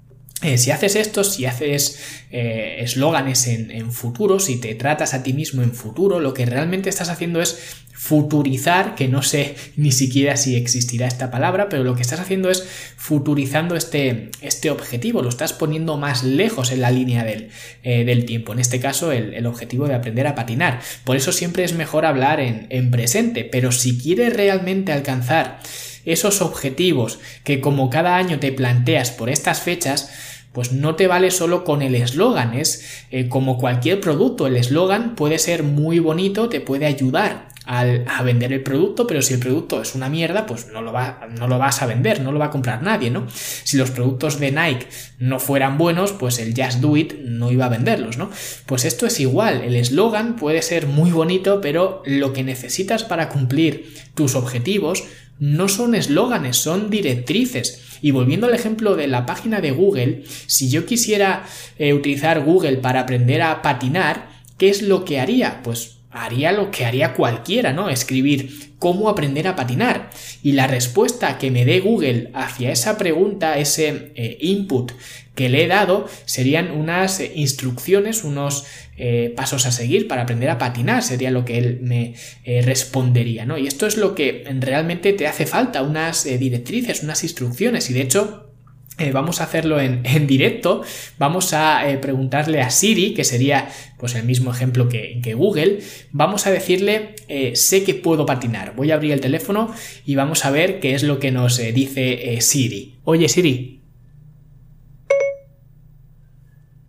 eh, 0.42 0.58
si 0.58 0.72
haces 0.72 0.96
esto, 0.96 1.24
si 1.24 1.46
haces 1.46 2.00
eh, 2.30 2.78
eslóganes 2.80 3.46
en, 3.46 3.70
en, 3.70 3.92
futuro, 3.92 4.40
si 4.40 4.60
te 4.60 4.74
tratas 4.74 5.14
a 5.14 5.22
ti 5.22 5.32
mismo 5.32 5.62
en 5.62 5.72
futuro, 5.72 6.18
lo 6.18 6.34
que 6.34 6.46
realmente 6.46 6.88
estás 6.90 7.08
haciendo 7.08 7.40
es 7.40 7.76
futurizar, 8.02 8.96
que 8.96 9.06
no 9.06 9.22
sé 9.22 9.54
ni 9.76 9.92
siquiera 9.92 10.36
si 10.36 10.56
existirá 10.56 11.06
esta 11.06 11.30
palabra, 11.30 11.68
pero 11.68 11.84
lo 11.84 11.94
que 11.94 12.02
estás 12.02 12.18
haciendo 12.18 12.50
es 12.50 12.66
futurizando 12.96 13.76
este, 13.76 14.30
este 14.40 14.70
objetivo, 14.70 15.22
lo 15.22 15.28
estás 15.28 15.52
poniendo 15.52 15.96
más 15.96 16.24
lejos 16.24 16.72
en 16.72 16.80
la 16.80 16.90
línea 16.90 17.22
del, 17.22 17.50
eh, 17.84 18.04
del 18.04 18.24
tiempo, 18.24 18.52
en 18.52 18.58
este 18.58 18.80
caso 18.80 19.12
el, 19.12 19.46
objetivo 19.46 19.86
de 19.86 19.94
aprender 19.94 20.26
a 20.26 20.34
patinar. 20.34 20.80
Por 21.04 21.14
eso 21.14 21.30
siempre 21.30 21.62
es 21.62 21.74
mejor 21.74 22.04
hablar 22.04 22.40
en, 22.40 22.66
en 22.70 22.90
presente, 22.90 23.44
pero 23.44 23.70
si 23.70 23.96
quieres 23.96 24.34
realmente 24.34 24.90
alcanzar 24.90 25.60
esos 26.04 26.42
objetivos 26.42 27.20
que 27.44 27.60
como 27.60 27.88
cada 27.88 28.16
año 28.16 28.40
te 28.40 28.50
planteas 28.50 29.12
por 29.12 29.30
estas 29.30 29.60
fechas, 29.60 30.10
pues 30.52 30.72
no 30.72 30.96
te 30.96 31.06
vale 31.06 31.30
solo 31.30 31.62
con 31.62 31.82
el 31.82 31.94
eslogan, 31.94 32.54
es 32.54 33.04
eh, 33.12 33.28
como 33.28 33.58
cualquier 33.58 34.00
producto, 34.00 34.48
el 34.48 34.56
eslogan 34.56 35.14
puede 35.14 35.38
ser 35.38 35.62
muy 35.62 36.00
bonito, 36.00 36.48
te 36.48 36.60
puede 36.60 36.86
ayudar 36.86 37.51
a 37.64 38.22
vender 38.24 38.52
el 38.52 38.62
producto, 38.62 39.06
pero 39.06 39.22
si 39.22 39.34
el 39.34 39.40
producto 39.40 39.80
es 39.80 39.94
una 39.94 40.08
mierda, 40.08 40.46
pues 40.46 40.66
no 40.72 40.82
lo, 40.82 40.92
va, 40.92 41.28
no 41.38 41.46
lo 41.46 41.58
vas 41.58 41.80
a 41.80 41.86
vender, 41.86 42.20
no 42.20 42.32
lo 42.32 42.38
va 42.38 42.46
a 42.46 42.50
comprar 42.50 42.82
nadie, 42.82 43.10
¿no? 43.10 43.26
Si 43.30 43.76
los 43.76 43.92
productos 43.92 44.40
de 44.40 44.50
Nike 44.50 44.88
no 45.18 45.38
fueran 45.38 45.78
buenos, 45.78 46.12
pues 46.12 46.38
el 46.38 46.54
Just 46.56 46.80
Do 46.80 46.96
It 46.96 47.14
no 47.20 47.52
iba 47.52 47.66
a 47.66 47.68
venderlos, 47.68 48.16
¿no? 48.16 48.30
Pues 48.66 48.84
esto 48.84 49.06
es 49.06 49.20
igual, 49.20 49.62
el 49.62 49.76
eslogan 49.76 50.34
puede 50.36 50.62
ser 50.62 50.86
muy 50.86 51.12
bonito, 51.12 51.60
pero 51.60 52.02
lo 52.04 52.32
que 52.32 52.42
necesitas 52.42 53.04
para 53.04 53.28
cumplir 53.28 53.94
tus 54.14 54.34
objetivos 54.34 55.04
no 55.38 55.68
son 55.68 55.94
eslóganes, 55.94 56.56
son 56.56 56.90
directrices. 56.90 57.98
Y 58.00 58.10
volviendo 58.10 58.48
al 58.48 58.54
ejemplo 58.54 58.96
de 58.96 59.06
la 59.06 59.26
página 59.26 59.60
de 59.60 59.70
Google, 59.70 60.24
si 60.46 60.68
yo 60.68 60.84
quisiera 60.86 61.44
eh, 61.78 61.94
utilizar 61.94 62.44
Google 62.44 62.78
para 62.78 63.00
aprender 63.00 63.42
a 63.42 63.62
patinar, 63.62 64.28
¿qué 64.58 64.68
es 64.68 64.82
lo 64.82 65.04
que 65.04 65.20
haría? 65.20 65.60
Pues 65.62 65.98
haría 66.12 66.52
lo 66.52 66.70
que 66.70 66.84
haría 66.84 67.14
cualquiera, 67.14 67.72
¿no? 67.72 67.88
Escribir 67.88 68.72
cómo 68.78 69.08
aprender 69.08 69.48
a 69.48 69.56
patinar. 69.56 70.10
Y 70.42 70.52
la 70.52 70.66
respuesta 70.66 71.38
que 71.38 71.50
me 71.50 71.64
dé 71.64 71.80
Google 71.80 72.30
hacia 72.34 72.70
esa 72.70 72.98
pregunta, 72.98 73.58
ese 73.58 74.12
eh, 74.14 74.38
input 74.40 74.92
que 75.34 75.48
le 75.48 75.64
he 75.64 75.66
dado, 75.66 76.06
serían 76.26 76.70
unas 76.70 77.20
eh, 77.20 77.32
instrucciones, 77.34 78.24
unos 78.24 78.66
eh, 78.98 79.32
pasos 79.34 79.64
a 79.64 79.72
seguir 79.72 80.06
para 80.06 80.22
aprender 80.22 80.50
a 80.50 80.58
patinar, 80.58 81.02
sería 81.02 81.30
lo 81.30 81.46
que 81.46 81.56
él 81.56 81.78
me 81.80 82.14
respondería, 82.44 83.46
¿no? 83.46 83.56
Y 83.56 83.66
esto 83.66 83.86
es 83.86 83.96
lo 83.96 84.14
que 84.14 84.44
realmente 84.60 85.14
te 85.14 85.26
hace 85.26 85.46
falta, 85.46 85.82
unas 85.82 86.24
directrices, 86.24 87.02
unas 87.02 87.22
instrucciones. 87.22 87.88
Y 87.88 87.94
de 87.94 88.02
hecho, 88.02 88.51
eh, 88.98 89.10
vamos 89.10 89.40
a 89.40 89.44
hacerlo 89.44 89.80
en, 89.80 90.26
directo. 90.26 90.82
Vamos 91.18 91.52
a 91.52 91.88
eh, 91.88 91.98
preguntarle 91.98 92.60
a 92.60 92.70
Siri, 92.70 93.14
que 93.14 93.24
sería 93.24 93.70
pues 93.98 94.14
el 94.14 94.24
mismo 94.24 94.50
ejemplo 94.52 94.88
que, 94.88 95.34
Google. 95.34 95.80
Vamos 96.10 96.46
a 96.46 96.50
decirle 96.50 97.14
eh, 97.28 97.56
sé 97.56 97.84
que 97.84 97.94
puedo 97.94 98.26
patinar. 98.26 98.74
Voy 98.74 98.90
a 98.90 98.94
abrir 98.94 99.12
el 99.12 99.20
teléfono 99.20 99.74
y 100.04 100.14
vamos 100.14 100.44
a 100.44 100.50
ver 100.50 100.80
qué 100.80 100.94
es 100.94 101.02
lo 101.02 101.18
que 101.18 101.30
nos 101.30 101.56
dice 101.56 102.40
Siri. 102.40 102.98
Oye 103.04 103.28
Siri. 103.28 103.82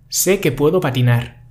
Sé 0.10 0.40
que 0.40 0.52
puedo 0.52 0.80
patinar. 0.80 1.44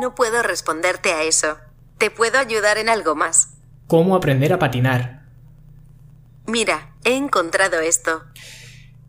No 0.00 0.14
puedo 0.14 0.42
responderte 0.42 1.12
a 1.12 1.22
eso. 1.22 1.58
¿Te 1.98 2.10
puedo 2.10 2.38
ayudar 2.38 2.78
en 2.78 2.88
algo 2.88 3.14
más? 3.14 3.54
¿Cómo 3.86 4.16
aprender 4.16 4.52
a 4.52 4.58
patinar? 4.58 5.24
Mira, 6.46 6.94
he 7.04 7.16
encontrado 7.16 7.80
esto. 7.80 8.22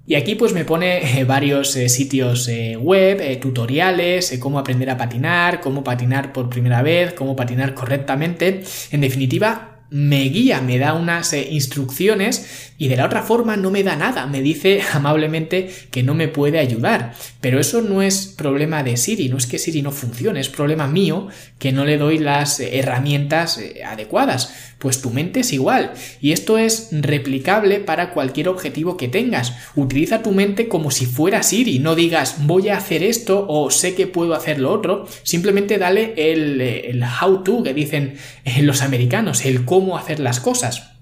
Y 0.07 0.15
aquí 0.15 0.35
pues 0.35 0.53
me 0.53 0.65
pone 0.65 1.19
eh, 1.19 1.23
varios 1.23 1.75
eh, 1.75 1.89
sitios 1.89 2.47
eh, 2.47 2.77
web, 2.77 3.39
tutoriales, 3.39 4.37
cómo 4.39 4.59
aprender 4.59 4.89
a 4.91 4.97
patinar, 4.97 5.61
cómo 5.61 5.83
patinar 5.83 6.31
por 6.31 6.49
primera 6.49 6.83
vez, 6.83 7.13
cómo 7.13 7.35
patinar 7.35 7.73
correctamente. 7.73 8.63
En 8.91 9.01
definitiva, 9.01 9.74
me 9.89 10.23
guía, 10.23 10.61
me 10.61 10.77
da 10.77 10.93
unas 10.93 11.33
instrucciones 11.33 12.73
y 12.77 12.87
de 12.87 12.97
la 12.97 13.05
otra 13.05 13.23
forma 13.23 13.55
no 13.55 13.71
me 13.71 13.83
da 13.83 13.95
nada, 13.95 14.25
me 14.27 14.41
dice 14.41 14.81
amablemente 14.93 15.69
que 15.91 16.03
no 16.03 16.13
me 16.13 16.27
puede 16.27 16.59
ayudar. 16.59 17.13
Pero 17.41 17.59
eso 17.59 17.81
no 17.81 18.01
es 18.01 18.27
problema 18.27 18.83
de 18.83 18.97
Siri, 18.97 19.29
no 19.29 19.37
es 19.37 19.47
que 19.47 19.59
Siri 19.59 19.81
no 19.81 19.91
funcione, 19.91 20.39
es 20.39 20.49
problema 20.49 20.87
mío 20.87 21.27
que 21.59 21.71
no 21.71 21.85
le 21.85 21.97
doy 21.97 22.19
las 22.19 22.59
herramientas 22.59 23.59
adecuadas 23.85 24.53
pues 24.85 25.01
tu 25.01 25.09
mente 25.09 25.39
es 25.39 25.51
igual. 25.53 25.93
Y 26.21 26.31
esto 26.31 26.57
es 26.59 26.89
replicable 26.91 27.79
para 27.79 28.11
cualquier 28.11 28.49
objetivo 28.49 28.97
que 28.97 29.07
tengas. 29.07 29.53
Utiliza 29.75 30.21
tu 30.21 30.31
mente 30.31 30.67
como 30.67 30.91
si 30.91 31.05
fuera 31.07 31.41
Siri. 31.43 31.79
No 31.79 31.95
digas 31.95 32.35
voy 32.45 32.69
a 32.69 32.77
hacer 32.77 33.01
esto 33.01 33.45
o 33.47 33.71
sé 33.71 33.95
que 33.95 34.07
puedo 34.07 34.35
hacer 34.35 34.59
lo 34.59 34.71
otro. 34.71 35.07
Simplemente 35.23 35.77
dale 35.77 36.13
el, 36.17 36.61
el 36.61 37.03
how 37.03 37.43
to 37.43 37.63
que 37.63 37.73
dicen 37.73 38.15
los 38.61 38.81
americanos, 38.81 39.45
el 39.45 39.65
cómo 39.65 39.74
hacer 39.97 40.19
las 40.19 40.39
cosas. 40.39 40.95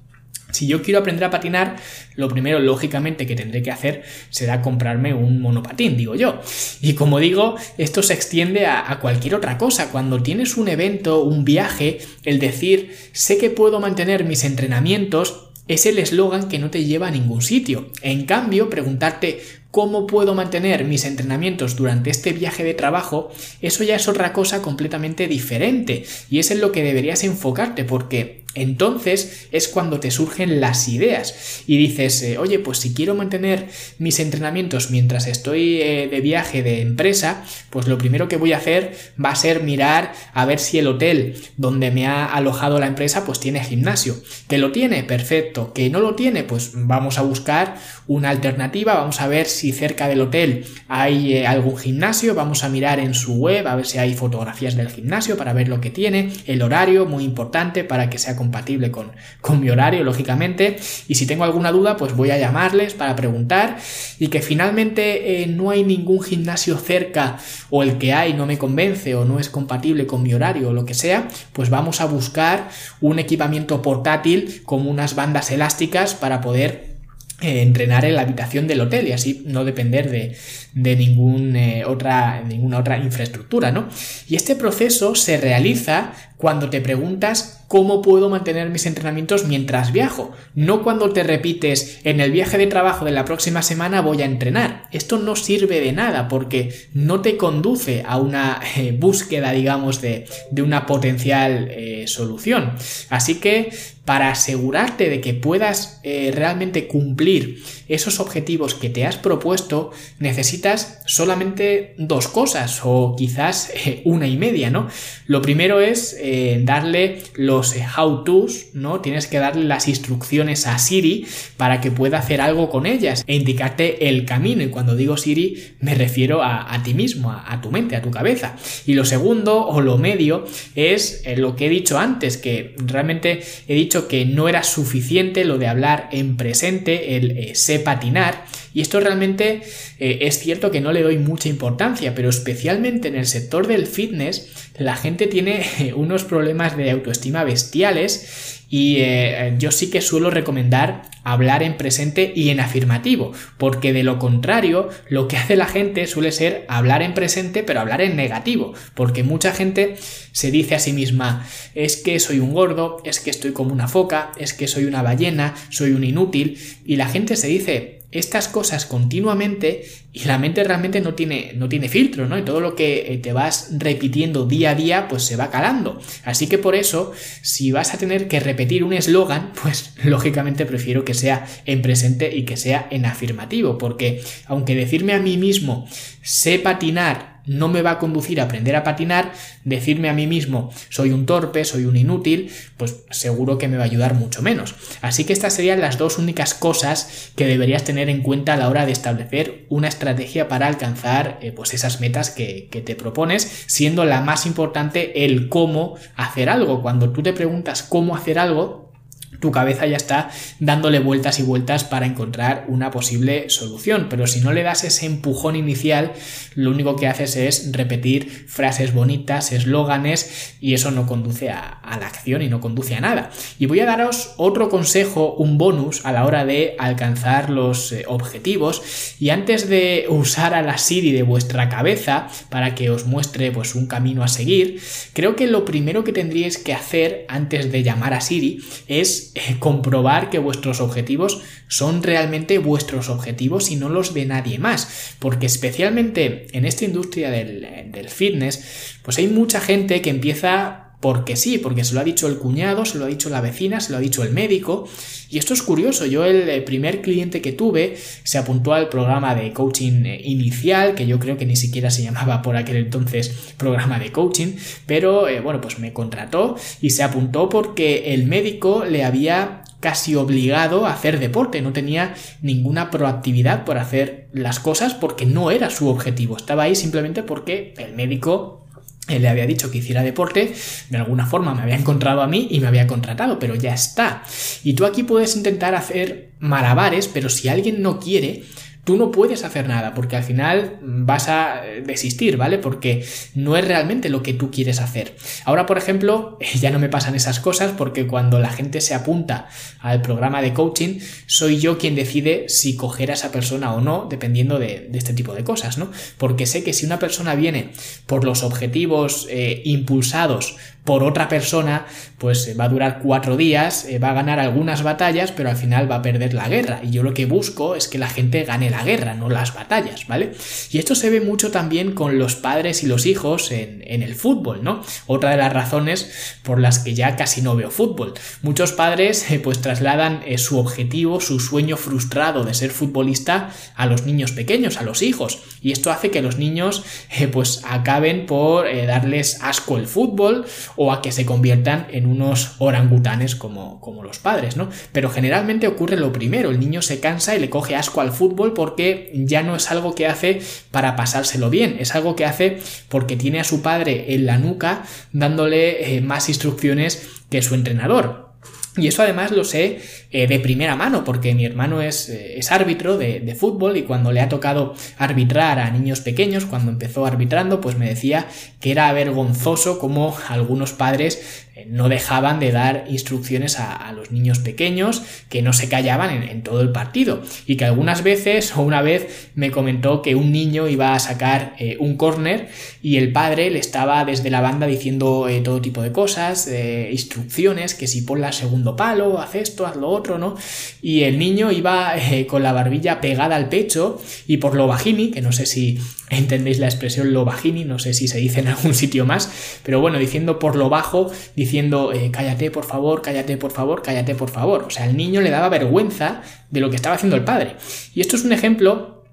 Si 0.52 0.68
yo 0.68 0.84
quiero 0.84 1.00
aprender 1.00 1.24
a 1.26 1.32
patinar, 1.32 1.78
lo 2.16 2.30
primero, 2.30 2.60
lógicamente, 2.60 3.26
que 3.26 3.36
tendré 3.36 3.64
que 3.64 3.72
hacer 3.72 4.04
será 4.30 4.62
comprarme 4.62 5.14
un 5.14 5.42
monopatín, 5.42 5.98
digo 5.98 6.14
yo. 6.14 6.40
Y 6.80 6.94
como 6.94 7.18
digo, 7.20 7.56
esto 7.80 8.04
se 8.04 8.14
extiende 8.14 8.68
a, 8.68 8.92
a, 8.92 9.00
cualquier 9.00 9.34
otra 9.34 9.58
cosa. 9.58 9.90
Cuando 9.90 10.22
tienes 10.22 10.56
un 10.56 10.68
evento, 10.68 11.24
un 11.24 11.44
viaje, 11.44 12.00
el 12.24 12.40
decir, 12.40 12.96
sé 13.14 13.40
que 13.40 13.50
puedo 13.50 13.80
mantener 13.80 14.26
mis 14.26 14.44
entrenamientos, 14.44 15.50
es 15.68 15.86
el 15.86 15.98
eslogan 15.98 16.50
que 16.50 16.60
no 16.60 16.70
te 16.70 16.86
lleva 16.86 17.08
a 17.08 17.12
ningún 17.12 17.42
sitio. 17.42 17.90
En 18.02 18.26
cambio, 18.26 18.70
preguntarte 18.70 19.42
cómo 19.72 20.06
puedo 20.06 20.36
mantener 20.36 20.86
mis 20.86 21.04
entrenamientos 21.04 21.76
durante 21.76 22.12
este 22.12 22.32
viaje 22.32 22.64
de 22.64 22.76
trabajo, 22.76 23.32
eso 23.60 23.84
ya 23.84 23.96
es 23.96 24.08
otra 24.08 24.34
cosa 24.34 24.62
completamente 24.62 25.28
diferente. 25.28 26.06
Y 26.30 26.38
es 26.38 26.52
en 26.52 26.62
lo 26.62 26.72
que 26.72 26.84
deberías 26.84 27.24
enfocarte, 27.24 27.84
porque 27.84 28.43
entonces 28.56 29.48
es 29.52 29.68
cuando 29.68 30.00
te 30.00 30.12
surgen 30.12 30.62
las 30.62 30.88
ideas 30.88 31.64
y 31.66 31.78
dices, 31.78 32.22
eh, 32.22 32.38
oye, 32.38 32.60
pues 32.60 32.78
si 32.78 32.94
quiero 32.94 33.16
mantener 33.16 33.68
mis 33.98 34.20
entrenamientos 34.20 34.92
mientras 34.92 35.28
estoy 35.28 35.82
eh, 35.82 36.08
de 36.10 36.22
viaje 36.22 36.64
de 36.64 36.82
empresa, 36.82 37.44
pues 37.70 37.88
lo 37.88 37.98
primero 37.98 38.28
que 38.28 38.38
voy 38.38 38.54
a 38.54 38.58
hacer 38.58 38.96
va 39.24 39.32
a 39.32 39.36
ser 39.36 39.64
mirar 39.64 40.14
a 40.34 40.46
ver 40.46 40.60
si 40.60 40.78
el 40.78 40.88
hotel 40.88 41.36
donde 41.58 41.92
me 41.92 42.06
ha 42.06 42.26
alojado 42.26 42.80
la 42.80 42.88
empresa 42.88 43.26
pues 43.26 43.40
tiene 43.40 43.64
gimnasio. 43.64 44.16
¿Que 44.48 44.58
lo 44.58 44.72
tiene? 44.72 45.04
Perfecto. 45.04 45.74
¿Que 45.74 45.90
no 45.90 46.00
lo 46.00 46.16
tiene? 46.16 46.44
Pues 46.44 46.72
vamos 46.74 47.18
a 47.18 47.24
buscar 47.24 47.76
una 48.08 48.30
alternativa, 48.30 48.96
vamos 48.96 49.22
a 49.22 49.28
ver 49.28 49.48
si 49.48 49.72
cerca 49.72 50.08
del 50.08 50.22
hotel 50.22 50.66
hay 50.88 51.34
eh, 51.34 51.48
algún 51.48 51.78
gimnasio, 51.78 52.36
vamos 52.36 52.64
a 52.64 52.70
mirar 52.70 53.00
en 53.00 53.14
su 53.14 53.36
web 53.36 53.68
a 53.68 53.76
ver 53.76 53.86
si 53.86 53.98
hay 53.98 54.14
fotografías 54.14 54.76
del 54.76 54.90
gimnasio 54.90 55.38
para 55.38 55.54
ver 55.54 55.70
lo 55.70 55.82
que 55.82 55.90
tiene, 55.90 56.30
el 56.46 56.62
horario, 56.62 57.06
muy 57.06 57.24
importante 57.24 57.84
para 57.84 58.10
que 58.10 58.18
sea 58.18 58.36
compatible 58.44 58.92
con, 58.92 59.12
con 59.40 59.62
mi 59.62 59.70
horario, 59.70 60.04
lógicamente. 60.04 60.76
Y 61.08 61.16
si 61.16 61.26
tengo 61.26 61.46
alguna 61.46 61.72
duda, 61.72 61.96
pues 61.96 62.14
voy 62.14 62.32
a 62.32 62.38
llamarles 62.38 62.94
para 62.94 63.16
preguntar. 63.16 63.78
Y 64.20 64.28
que 64.28 64.42
finalmente 64.42 65.44
eh, 65.44 65.48
no 65.48 65.70
hay 65.70 65.84
ningún 65.84 66.22
gimnasio 66.22 66.78
cerca 66.78 67.38
o 67.70 67.84
el 67.84 67.98
que 67.98 68.12
hay 68.12 68.34
no 68.34 68.46
me 68.46 68.58
convence 68.58 69.16
o 69.16 69.24
no 69.24 69.40
es 69.40 69.50
compatible 69.50 70.06
con 70.06 70.24
mi 70.24 70.34
horario 70.34 70.70
o 70.70 70.74
lo 70.74 70.84
que 70.86 70.94
sea, 70.94 71.28
pues 71.54 71.70
vamos 71.70 72.02
a 72.02 72.06
buscar 72.06 72.70
un 73.00 73.20
equipamiento 73.20 73.82
portátil 73.82 74.62
como 74.66 74.90
unas 74.90 75.16
bandas 75.16 75.52
elásticas 75.52 76.16
para 76.16 76.42
poder 76.42 76.94
eh, 77.42 77.62
entrenar 77.62 78.06
en 78.06 78.16
la 78.16 78.22
habitación 78.22 78.68
del 78.68 78.80
hotel 78.80 79.08
y 79.08 79.12
así 79.12 79.44
no 79.46 79.66
depender 79.66 80.10
de, 80.10 80.38
de 80.74 80.96
ningún, 80.96 81.58
eh, 81.58 81.84
otra, 81.86 82.42
ninguna 82.42 82.78
otra 82.80 82.98
infraestructura, 82.98 83.70
¿no? 83.70 83.90
Y 84.30 84.36
este 84.36 84.56
proceso 84.56 85.14
se 85.14 85.36
realiza 85.36 86.14
cuando 86.44 86.70
te 86.70 86.82
preguntas 86.82 87.64
cómo 87.70 88.02
puedo 88.02 88.28
mantener 88.28 88.70
mis 88.70 88.86
entrenamientos 88.86 89.48
mientras 89.48 89.94
viajo, 89.94 90.34
no 90.56 90.84
cuando 90.84 91.12
te 91.12 91.24
repites 91.24 92.02
en 92.04 92.20
el 92.20 92.34
viaje 92.34 92.58
de 92.58 92.68
trabajo 92.68 93.06
de 93.06 93.12
la 93.12 93.24
próxima 93.24 93.62
semana 93.62 94.02
voy 94.02 94.22
a 94.22 94.26
entrenar. 94.26 94.90
Esto 94.92 95.20
no 95.20 95.38
sirve 95.38 95.80
de 95.80 95.94
nada 95.94 96.28
porque 96.28 96.74
no 96.94 97.22
te 97.22 97.38
conduce 97.38 98.04
a 98.06 98.18
una 98.18 98.60
eh, 98.76 98.92
búsqueda, 98.92 99.54
digamos, 99.54 100.02
de, 100.02 100.26
de 100.52 100.62
una 100.62 100.86
potencial 100.86 101.72
solución. 102.08 102.74
Así 103.10 103.36
que 103.36 103.70
para 104.06 104.32
asegurarte 104.32 105.10
de 105.10 105.22
que 105.22 105.34
puedas 105.34 106.02
eh, 106.04 106.32
realmente 106.34 106.88
cumplir 106.88 107.64
esos 107.88 108.20
objetivos 108.20 108.76
que 108.76 108.90
te 108.90 109.06
has 109.06 109.18
propuesto, 109.18 109.92
necesitas 110.20 111.00
solamente 111.06 111.96
dos 111.98 112.28
cosas 112.28 112.82
o 112.84 113.16
quizás 113.18 113.72
eh, 113.86 114.02
una 114.04 114.28
y 114.28 114.36
media, 114.36 114.70
¿no? 114.70 114.90
Lo 115.26 115.42
primero 115.42 115.80
es 115.80 116.18
eh, 116.36 116.60
darle 116.64 117.22
los 117.36 117.76
how-tos, 117.96 118.70
¿no? 118.74 119.02
Tienes 119.02 119.28
que 119.28 119.38
darle 119.38 119.66
las 119.66 119.88
instrucciones 119.88 120.66
a 120.66 120.80
Siri 120.80 121.28
para 121.58 121.80
que 121.80 121.92
pueda 121.92 122.18
hacer 122.18 122.42
algo 122.42 122.72
con 122.72 122.88
ellas 122.88 123.24
e 123.28 123.36
indicarte 123.36 124.10
el 124.10 124.26
camino. 124.26 124.64
Y 124.64 124.70
cuando 124.70 124.96
digo 124.96 125.16
Siri, 125.16 125.76
me 125.80 125.94
refiero 125.94 126.42
a, 126.42 126.82
ti 126.84 126.96
mismo, 126.96 127.32
a, 127.32 127.62
tu 127.62 127.70
mente, 127.70 127.96
a 127.96 128.02
tu 128.02 128.10
cabeza. 128.10 128.56
Y 128.88 128.96
lo 128.96 129.06
segundo 129.06 129.68
o 129.68 129.80
lo 129.80 130.00
medio 130.00 130.44
es 130.74 131.22
lo 131.38 131.56
que 131.56 131.68
he 131.68 131.70
dicho 131.70 132.00
antes, 132.00 132.38
que 132.38 132.76
realmente 132.84 133.44
he 133.68 133.76
dicho 133.76 134.08
que 134.08 134.26
no 134.26 134.50
era 134.50 134.64
suficiente 134.64 135.46
lo 135.46 135.60
de 135.60 135.68
hablar 135.68 136.10
en 136.12 136.36
presente, 136.36 137.16
el 137.16 137.38
eh, 137.38 137.54
sé 137.54 137.78
patinar, 137.78 138.46
y 138.74 138.82
esto 138.82 139.00
realmente 139.00 139.62
eh, 140.00 140.20
es 140.22 140.40
cierto 140.40 140.72
que 140.72 140.82
no 140.82 140.92
le 140.92 141.04
doy 141.04 141.18
mucha 141.20 141.48
importancia, 141.48 142.16
pero 142.16 142.30
especialmente 142.30 143.08
en 143.08 143.16
el 143.16 143.28
sector 143.28 143.68
del 143.68 143.86
fitness, 143.86 144.72
la 144.76 144.96
gente 144.96 145.28
tiene 145.28 145.94
unos 145.96 146.24
problemas 146.24 146.76
de 146.78 146.92
autoestima 146.92 147.44
bestiales 147.44 148.66
y 148.70 148.98
eh, 148.98 149.56
yo 149.60 149.72
sí 149.72 149.90
que 149.90 150.02
suelo 150.02 150.30
recomendar 150.32 151.04
hablar 151.24 151.64
en 151.64 151.78
presente 151.78 152.34
y 152.36 152.50
en 152.50 152.60
afirmativo, 152.60 153.32
porque 153.58 153.94
de 153.94 154.04
lo 154.04 154.20
contrario, 154.20 154.90
lo 155.08 155.28
que 155.28 155.38
hace 155.38 155.56
la 155.56 155.68
gente 155.68 156.08
suele 156.08 156.32
ser 156.32 156.66
hablar 156.68 157.02
en 157.02 157.14
presente, 157.14 157.64
pero 157.64 157.80
hablar 157.80 158.02
en 158.02 158.16
negativo, 158.16 158.74
porque 158.94 159.24
mucha 159.24 159.54
gente 159.54 159.96
se 160.32 160.52
dice 160.52 160.76
a 160.76 160.80
sí 160.80 160.94
misma, 160.94 161.48
es 161.76 161.98
que 161.98 162.20
soy 162.20 162.40
un 162.40 162.54
gordo, 162.54 162.98
es 163.06 163.20
que 163.20 163.30
estoy 163.30 163.54
como 163.54 163.74
una 163.74 163.88
foca, 163.88 164.32
es 164.38 164.54
que 164.54 164.68
soy 164.68 164.86
una 164.86 165.02
ballena, 165.02 165.54
soy 165.70 165.92
un 165.92 166.04
inútil, 166.04 166.60
y 166.86 166.98
la 166.98 167.08
gente 167.08 167.36
se 167.36 167.48
dice, 167.48 168.03
estas 168.14 168.48
cosas 168.48 168.86
continuamente 168.86 169.86
y 170.12 170.26
la 170.26 170.38
mente 170.38 170.64
realmente 170.64 171.02
no 171.02 171.16
tiene, 171.16 171.54
no 171.56 171.68
tiene 171.68 171.90
filtro, 171.90 172.28
¿no? 172.28 172.38
Y 172.38 172.44
todo 172.44 172.62
lo 172.62 172.76
que 172.76 173.14
eh, 173.14 173.18
te 173.18 173.34
vas 173.34 173.70
repitiendo 173.78 174.46
día 174.46 174.72
a 174.72 174.76
día, 174.76 175.08
pues 175.08 175.24
se 175.24 175.36
va 175.36 175.50
calando. 175.50 176.00
Así 176.24 176.48
que 176.48 176.60
por 176.60 176.76
eso, 176.76 177.12
si 177.42 177.72
vas 177.72 177.94
a 177.94 177.98
tener 177.98 178.28
que 178.28 178.40
repetir 178.40 178.84
un 178.84 178.94
eslogan, 178.94 179.52
pues 179.62 179.94
lógicamente 180.04 180.66
prefiero 180.66 181.04
que 181.04 181.16
sea 181.16 181.48
en 181.66 181.82
presente 181.82 182.36
y 182.36 182.46
que 182.46 182.58
sea 182.58 182.88
en 182.92 183.06
afirmativo, 183.06 183.78
porque 183.78 184.22
aunque 184.46 184.76
decirme 184.76 185.14
a 185.14 185.20
mí 185.20 185.38
mismo 185.38 185.88
sé 186.22 186.60
patinar 186.60 187.33
no 187.46 187.68
me 187.68 187.82
va 187.82 187.92
a 187.92 188.00
conducir 188.00 188.40
a 188.40 188.46
aprender 188.46 188.76
a 188.76 188.84
patinar, 188.84 189.34
decirme 189.64 190.10
a 190.10 190.14
mí 190.14 190.28
mismo 190.28 190.72
soy 190.90 191.12
un 191.12 191.26
torpe, 191.26 191.66
soy 191.66 191.86
un 191.86 191.98
inútil, 191.98 192.52
pues 192.78 193.04
seguro 193.12 193.58
que 193.58 193.68
me 193.68 193.78
va 193.78 193.84
a 193.84 193.86
ayudar 193.86 194.14
mucho 194.14 194.42
menos. 194.42 194.76
Así 195.02 195.24
que 195.24 195.34
estas 195.34 195.54
serían 195.54 195.82
las 195.82 195.98
dos 195.98 196.18
únicas 196.18 196.54
cosas 196.54 197.32
que 197.36 197.46
deberías 197.46 197.84
tener 197.84 198.10
en 198.10 198.22
cuenta 198.22 198.54
a 198.54 198.58
la 198.58 198.70
hora 198.70 198.86
de 198.86 198.92
establecer 198.92 199.66
una 199.70 199.88
estrategia 199.88 200.48
para 200.48 200.68
alcanzar 200.68 201.40
eh, 201.42 201.52
pues 201.52 201.74
esas 201.74 202.00
metas 202.00 202.30
que, 202.30 202.68
que 202.72 202.82
te 202.82 202.96
propones, 202.96 203.66
siendo 203.68 204.06
la 204.06 204.22
más 204.22 204.46
importante 204.46 205.26
el 205.26 205.50
cómo 205.50 205.96
hacer 206.16 206.50
algo. 206.50 206.82
Cuando 206.82 207.12
tú 207.12 207.24
te 207.24 207.34
preguntas 207.34 207.84
cómo 207.84 208.16
hacer 208.16 208.40
algo, 208.40 208.93
tu 209.40 209.52
cabeza 209.52 209.86
ya 209.86 209.98
está 209.98 210.30
dándole 210.60 211.00
vueltas 211.00 211.40
y 211.40 211.44
vueltas 211.44 211.84
para 211.84 212.06
encontrar 212.06 212.66
una 212.68 212.92
posible 212.92 213.50
solución. 213.50 214.08
Pero 214.10 214.28
si 214.28 214.42
no 214.42 214.54
le 214.54 214.64
das 214.64 214.84
ese 214.84 215.06
empujón 215.06 215.56
inicial, 215.56 216.14
lo 216.56 216.72
único 216.72 216.96
que 216.96 217.08
haces 217.08 217.36
es 217.36 217.72
repetir 217.72 218.46
frases 218.48 218.94
bonitas, 218.94 219.52
eslóganes, 219.52 220.56
y 220.60 220.74
eso 220.74 220.92
no 220.92 221.08
conduce 221.08 221.50
a, 221.50 221.80
la 221.84 222.08
acción 222.08 222.42
y 222.42 222.50
no 222.50 222.60
conduce 222.60 222.96
a 222.96 223.02
nada. 223.02 223.30
Y 223.60 223.66
voy 223.66 223.80
a 223.80 223.86
daros 223.86 224.34
otro 224.38 224.70
consejo, 224.70 225.34
un 225.34 225.58
bonus 225.58 226.06
a 226.06 226.12
la 226.12 226.26
hora 226.26 226.46
de 226.46 226.76
alcanzar 226.80 227.50
los 227.50 227.92
eh, 227.92 228.06
objetivos. 228.08 228.82
Y 229.20 229.30
antes 229.30 229.70
de 229.70 230.06
usar 230.10 230.54
a 230.54 230.62
la 230.62 230.78
Siri 230.78 231.12
de 231.12 231.24
vuestra 231.24 231.70
cabeza 231.70 232.28
para 232.50 232.76
que 232.76 232.90
os 232.90 233.06
muestre 233.06 233.52
pues, 233.52 233.76
un 233.76 233.88
camino 233.88 234.24
a 234.24 234.28
seguir, 234.28 234.82
creo 235.14 235.36
que 235.36 235.48
lo 235.48 235.66
primero 235.66 236.04
que 236.04 236.14
tendríais 236.14 236.58
que 236.58 236.74
hacer 236.74 237.26
antes 237.28 237.72
de 237.72 237.84
llamar 237.84 238.14
a 238.14 238.22
Siri 238.22 238.60
es 238.88 239.23
eh, 239.36 239.58
comprobar 239.60 240.30
que 240.30 240.40
vuestros 240.40 240.82
objetivos 240.82 241.42
son 241.68 242.04
realmente 242.04 242.58
vuestros 242.58 243.10
objetivos 243.10 243.72
y 243.72 243.76
no 243.76 243.90
los 243.90 244.14
de 244.14 244.26
nadie 244.26 244.60
más. 244.60 245.16
Porque 245.20 245.46
especialmente 245.46 246.48
en 246.52 246.66
esta 246.66 246.86
industria 246.86 247.30
del, 247.32 247.92
del 247.92 248.10
fitness, 248.10 248.98
pues 249.04 249.18
hay 249.18 249.28
mucha 249.28 249.60
gente 249.60 250.02
que 250.02 250.10
empieza 250.10 250.83
porque 251.04 251.36
sí, 251.36 251.58
porque 251.58 251.84
se 251.84 251.94
lo 251.94 252.00
ha 252.00 252.06
dicho 252.06 252.30
el 252.30 252.38
cuñado, 252.38 252.86
se 252.86 252.98
lo 252.98 253.04
ha 253.04 253.10
dicho 253.10 253.30
la 253.30 253.42
vecina, 253.42 253.82
se 253.82 253.92
lo 253.92 253.98
ha 253.98 254.00
dicho 254.00 254.24
el 254.24 254.32
médico. 254.32 254.88
Y 255.30 255.38
esto 255.38 255.54
es 255.54 255.62
curioso, 255.62 256.06
yo 256.06 256.24
el 256.24 256.64
primer 256.64 257.02
cliente 257.02 257.42
que 257.42 257.52
tuve 257.52 257.98
se 258.24 258.38
apuntó 258.38 258.74
al 258.74 258.88
programa 258.88 259.36
de 259.36 259.52
coaching 259.52 260.06
eh, 260.06 260.22
inicial, 260.24 260.96
que 260.96 261.06
yo 261.06 261.20
creo 261.20 261.38
que 261.38 261.46
ni 261.46 261.58
siquiera 261.58 261.92
se 261.92 262.04
llamaba 262.04 262.42
por 262.42 262.56
aquel 262.56 262.78
entonces 262.78 263.54
programa 263.58 264.00
de 264.00 264.14
coaching, 264.14 264.54
pero 264.86 265.28
eh, 265.28 265.42
bueno, 265.42 265.60
pues 265.60 265.78
me 265.78 265.92
contrató 265.92 266.56
y 266.80 266.92
se 266.92 267.04
apuntó 267.04 267.50
porque 267.50 268.14
el 268.14 268.26
médico 268.26 268.86
le 268.86 269.04
había 269.04 269.64
casi 269.82 270.16
obligado 270.16 270.86
a 270.86 270.94
hacer 270.94 271.20
deporte, 271.20 271.62
no 271.62 271.74
tenía 271.74 272.14
ninguna 272.42 272.92
proactividad 272.92 273.66
por 273.66 273.78
hacer 273.78 274.30
las 274.32 274.62
cosas 274.62 274.94
porque 274.94 275.26
no 275.26 275.52
era 275.52 275.70
su 275.70 275.90
objetivo, 275.90 276.38
estaba 276.38 276.64
ahí 276.64 276.76
simplemente 276.76 277.24
porque 277.24 277.74
el 277.78 277.94
médico 277.94 278.63
él 279.08 279.22
le 279.22 279.28
había 279.28 279.46
dicho 279.46 279.70
que 279.70 279.80
hiciera 279.80 280.02
deporte, 280.02 280.54
de 280.90 280.98
alguna 280.98 281.26
forma 281.26 281.54
me 281.54 281.62
había 281.62 281.76
encontrado 281.76 282.22
a 282.22 282.28
mí 282.28 282.48
y 282.50 282.62
me 282.62 282.68
había 282.68 282.88
contratado, 282.88 283.38
pero 283.38 283.56
ya 283.56 283.74
está. 283.74 284.24
Y 284.64 284.74
tú 284.74 284.86
aquí 284.86 285.04
puedes 285.04 285.36
intentar 285.36 285.76
hacer 285.76 286.30
malabares, 286.40 287.10
pero 287.10 287.30
si 287.30 287.50
alguien 287.50 287.82
no 287.82 288.00
quiere, 288.00 288.44
tú 288.84 288.98
no 288.98 289.12
puedes 289.12 289.44
hacer 289.44 289.68
nada 289.68 289.94
porque 289.94 290.16
al 290.16 290.24
final 290.24 290.78
vas 290.82 291.30
a 291.30 291.62
desistir, 291.86 292.38
¿vale? 292.38 292.58
Porque 292.58 293.06
no 293.34 293.56
es 293.56 293.66
realmente 293.66 294.10
lo 294.10 294.24
que 294.24 294.34
tú 294.34 294.52
quieres 294.52 294.80
hacer. 294.80 295.16
Ahora, 295.46 295.66
por 295.66 295.78
ejemplo, 295.78 296.38
ya 296.60 296.70
no 296.70 296.80
me 296.80 296.90
pasan 296.90 297.16
esas 297.16 297.40
cosas 297.40 297.72
porque 297.78 298.08
cuando 298.08 298.40
la 298.40 298.50
gente 298.50 298.82
se 298.82 298.94
apunta 298.94 299.48
al 299.80 300.02
programa 300.02 300.42
de 300.42 300.54
coaching, 300.54 301.00
soy 301.28 301.60
yo 301.60 301.78
quien 301.78 301.96
decide 301.96 302.46
si 302.50 302.76
coger 302.76 303.12
a 303.12 303.14
esa 303.14 303.32
persona 303.32 303.74
o 303.74 303.82
no, 303.82 304.08
dependiendo 304.10 304.60
de, 304.60 304.90
este 304.94 305.14
tipo 305.14 305.34
de 305.34 305.44
cosas, 305.44 305.78
¿no? 305.78 305.90
Porque 306.18 306.46
sé 306.46 306.64
que 306.64 306.74
si 306.74 306.86
una 306.86 307.00
persona 307.00 307.36
viene 307.36 307.72
por 308.06 308.24
los 308.24 308.44
objetivos 308.44 309.28
eh, 309.30 309.62
impulsados 309.66 310.58
por 310.84 311.04
otra 311.04 311.30
persona, 311.30 311.86
pues 312.18 312.48
eh, 312.48 312.56
va 312.56 312.66
a 312.66 312.70
durar 312.70 313.00
cuatro 313.02 313.38
días, 313.38 313.86
eh, 313.86 314.00
va 314.00 314.10
a 314.10 314.14
ganar 314.14 314.40
algunas 314.40 314.84
batallas, 314.84 315.32
pero 315.32 315.50
al 315.50 315.56
final 315.56 315.90
va 315.90 315.96
a 315.96 316.02
perder 316.02 316.34
la 316.34 316.50
guerra. 316.50 316.82
Y 316.84 316.92
yo 316.92 317.04
lo 317.04 317.14
que 317.14 317.26
busco 317.26 317.76
es 317.76 317.88
que 317.88 317.98
la 317.98 318.10
gente 318.10 318.44
gane 318.44 318.70
la 318.74 318.84
guerra, 318.84 319.14
no 319.14 319.30
las 319.30 319.54
batallas, 319.54 320.08
¿vale? 320.08 320.34
Y 320.72 320.80
esto 320.80 320.96
se 320.96 321.10
ve 321.10 321.22
mucho 321.22 321.52
también 321.52 321.94
con 321.94 322.20
los 322.20 322.36
padres 322.36 322.84
y 322.84 322.88
los 322.88 323.06
hijos 323.06 323.52
en, 323.52 323.84
el 323.84 324.16
fútbol, 324.16 324.64
¿no? 324.64 324.82
Otra 325.08 325.32
de 325.32 325.38
las 325.38 325.54
razones 325.54 326.40
por 326.44 326.60
las 326.60 326.80
que 326.80 326.94
ya 326.94 327.16
casi 327.16 327.42
no 327.42 327.56
veo 327.56 327.70
fútbol. 327.70 328.14
Muchos 328.42 328.74
padres 328.74 329.30
eh, 329.32 329.40
pues 329.40 329.62
trasladan 329.62 330.22
su 330.38 330.58
objetivo, 330.58 331.22
su 331.22 331.40
sueño 331.40 331.78
frustrado 331.78 332.44
de 332.44 332.54
ser 332.54 332.72
futbolista 332.72 333.52
a 333.76 333.86
los 333.86 334.06
niños 334.06 334.32
pequeños, 334.32 334.78
a 334.78 334.84
los 334.84 335.02
hijos. 335.02 335.40
Y 335.62 335.72
esto 335.72 335.92
hace 335.92 336.12
que 336.12 336.22
los 336.22 336.38
niños 336.38 336.84
pues 337.32 337.62
acaben 337.66 338.26
por 338.26 338.66
darles 338.88 339.40
asco 339.42 339.78
el 339.78 339.88
fútbol 339.88 340.46
o 340.76 340.92
a 340.92 341.02
que 341.02 341.12
se 341.12 341.26
conviertan 341.26 341.88
en 341.92 342.08
unos 342.08 342.56
orangutanes 342.60 343.36
como, 343.36 343.80
como 343.80 344.04
los 344.04 344.20
padres, 344.20 344.58
¿no? 344.58 344.70
Pero 344.92 345.10
generalmente 345.10 345.68
ocurre 345.68 345.98
lo 345.98 346.12
primero, 346.12 346.50
el 346.50 346.60
niño 346.60 346.82
se 346.82 347.00
cansa 347.00 347.36
y 347.36 347.40
le 347.40 347.50
coge 347.50 347.76
asco 347.76 348.02
al 348.02 348.12
fútbol 348.12 348.54
porque 348.64 349.12
ya 349.14 349.44
no 349.44 349.58
es 349.58 349.72
algo 349.72 349.94
que 349.94 350.08
hace 350.08 350.42
para 350.72 350.96
pasárselo 350.96 351.50
bien, 351.50 351.76
es 351.82 351.96
algo 351.96 352.16
que 352.16 352.24
hace 352.24 352.60
porque 352.88 353.18
tiene 353.18 353.42
a 353.42 353.44
su 353.44 353.62
padre 353.62 354.14
en 354.14 354.26
la 354.26 354.38
nuca 354.38 354.86
dándole 355.12 355.98
eh, 355.98 356.00
más 356.00 356.30
instrucciones 356.30 357.10
que 357.30 357.42
su 357.42 357.56
entrenador. 357.56 358.30
Y 358.78 358.88
eso 358.88 359.04
además 359.04 359.32
lo 359.32 359.44
sé 359.44 359.82
eh, 360.16 360.28
de 360.28 360.40
primera 360.40 360.76
mano, 360.76 361.04
porque 361.04 361.34
mi 361.34 361.44
hermano 361.44 361.82
es, 361.82 362.08
eh, 362.08 362.38
es 362.38 362.52
árbitro 362.52 363.00
de, 363.00 363.20
de, 363.20 363.34
fútbol 363.34 363.78
y 363.78 363.82
cuando 363.82 364.12
le 364.12 364.22
ha 364.22 364.30
tocado 364.30 364.76
arbitrar 365.00 365.58
a 365.58 365.72
niños 365.72 366.02
pequeños, 366.02 366.46
cuando 366.46 366.72
empezó 366.72 367.08
arbitrando, 367.08 367.60
pues 367.60 367.80
me 367.80 367.90
decía 367.90 368.28
que 368.60 368.70
era 368.70 368.94
vergonzoso 368.94 369.80
como 369.80 370.16
algunos 370.30 370.72
padres 370.72 371.48
eh, 371.56 371.68
no 371.68 371.88
dejaban 371.88 372.40
de 372.40 372.52
dar 372.52 372.86
instrucciones 372.90 373.60
a, 373.60 373.92
los 373.94 374.12
niños 374.12 374.40
pequeños 374.40 375.04
que 375.30 375.44
no 375.44 375.54
se 375.54 375.70
callaban 375.70 376.24
en, 376.24 376.42
todo 376.42 376.62
el 376.62 376.72
partido. 376.72 377.22
Y 377.46 377.58
que 377.58 377.66
algunas 377.66 378.02
veces 378.02 378.56
o 378.56 378.62
una 378.62 378.82
vez 378.82 379.30
me 379.36 379.52
comentó 379.52 380.02
que 380.02 380.16
un 380.16 380.32
niño 380.32 380.68
iba 380.68 380.96
a 380.96 381.00
sacar 381.00 381.56
un 381.80 381.96
córner 381.96 382.50
y 382.82 382.98
el 382.98 383.12
padre 383.12 383.52
le 383.52 383.60
estaba 383.60 384.04
desde 384.04 384.32
la 384.32 384.42
banda 384.42 384.66
diciendo 384.66 385.28
todo 385.44 385.62
tipo 385.62 385.82
de 385.84 385.92
cosas, 385.92 386.50
instrucciones, 386.92 387.76
que 387.76 387.88
si 387.88 388.02
pon 388.02 388.20
la 388.20 388.32
segundo 388.32 388.76
palo, 388.76 389.20
haz 389.20 389.36
esto, 389.36 389.68
haz 389.68 389.76
lo 389.76 389.90
otro, 389.90 390.03
¿no? 390.18 390.36
Y 390.82 391.04
el 391.04 391.18
niño 391.18 391.52
iba 391.52 391.94
con 392.28 392.44
la 392.44 392.54
barbilla 392.54 393.02
pegada 393.02 393.36
al 393.36 393.50
pecho 393.50 394.02
y 394.28 394.38
por 394.38 394.56
lo 394.56 394.68
bajini, 394.68 395.12
que 395.12 395.22
no 395.22 395.32
sé 395.32 395.46
si 395.46 395.80
entendéis 396.10 396.60
la 396.60 396.68
expresión 396.68 397.14
lo 397.14 397.26
bajini, 397.26 397.66
no 397.66 397.80
sé 397.80 397.94
si 397.94 398.08
se 398.08 398.18
dice 398.20 398.42
en 398.42 398.48
algún 398.50 398.74
sitio 398.74 399.06
más, 399.06 399.60
pero 399.64 399.80
bueno, 399.82 400.00
diciendo 400.00 400.40
por 400.40 400.56
lo 400.56 400.70
bajo, 400.70 401.12
diciendo 401.36 401.92
eh, 401.94 402.10
cállate 402.12 402.52
por 402.52 402.66
favor, 402.66 403.02
cállate 403.02 403.38
por 403.38 403.52
favor, 403.52 403.82
cállate 403.82 404.16
por 404.16 404.30
favor. 404.30 404.64
O 404.64 404.70
sea, 404.70 404.86
el 404.86 404.96
niño 404.98 405.22
le 405.22 405.30
daba 405.30 405.50
vergüenza 405.50 406.22
de 406.50 406.60
lo 406.60 406.70
que 406.70 406.76
estaba 406.76 406.96
haciendo 406.96 407.16
el 407.16 407.24
padre. 407.24 407.56
Y 407.94 408.02
esto 408.02 408.16
es 408.16 408.24
un 408.24 408.34
ejemplo 408.34 409.04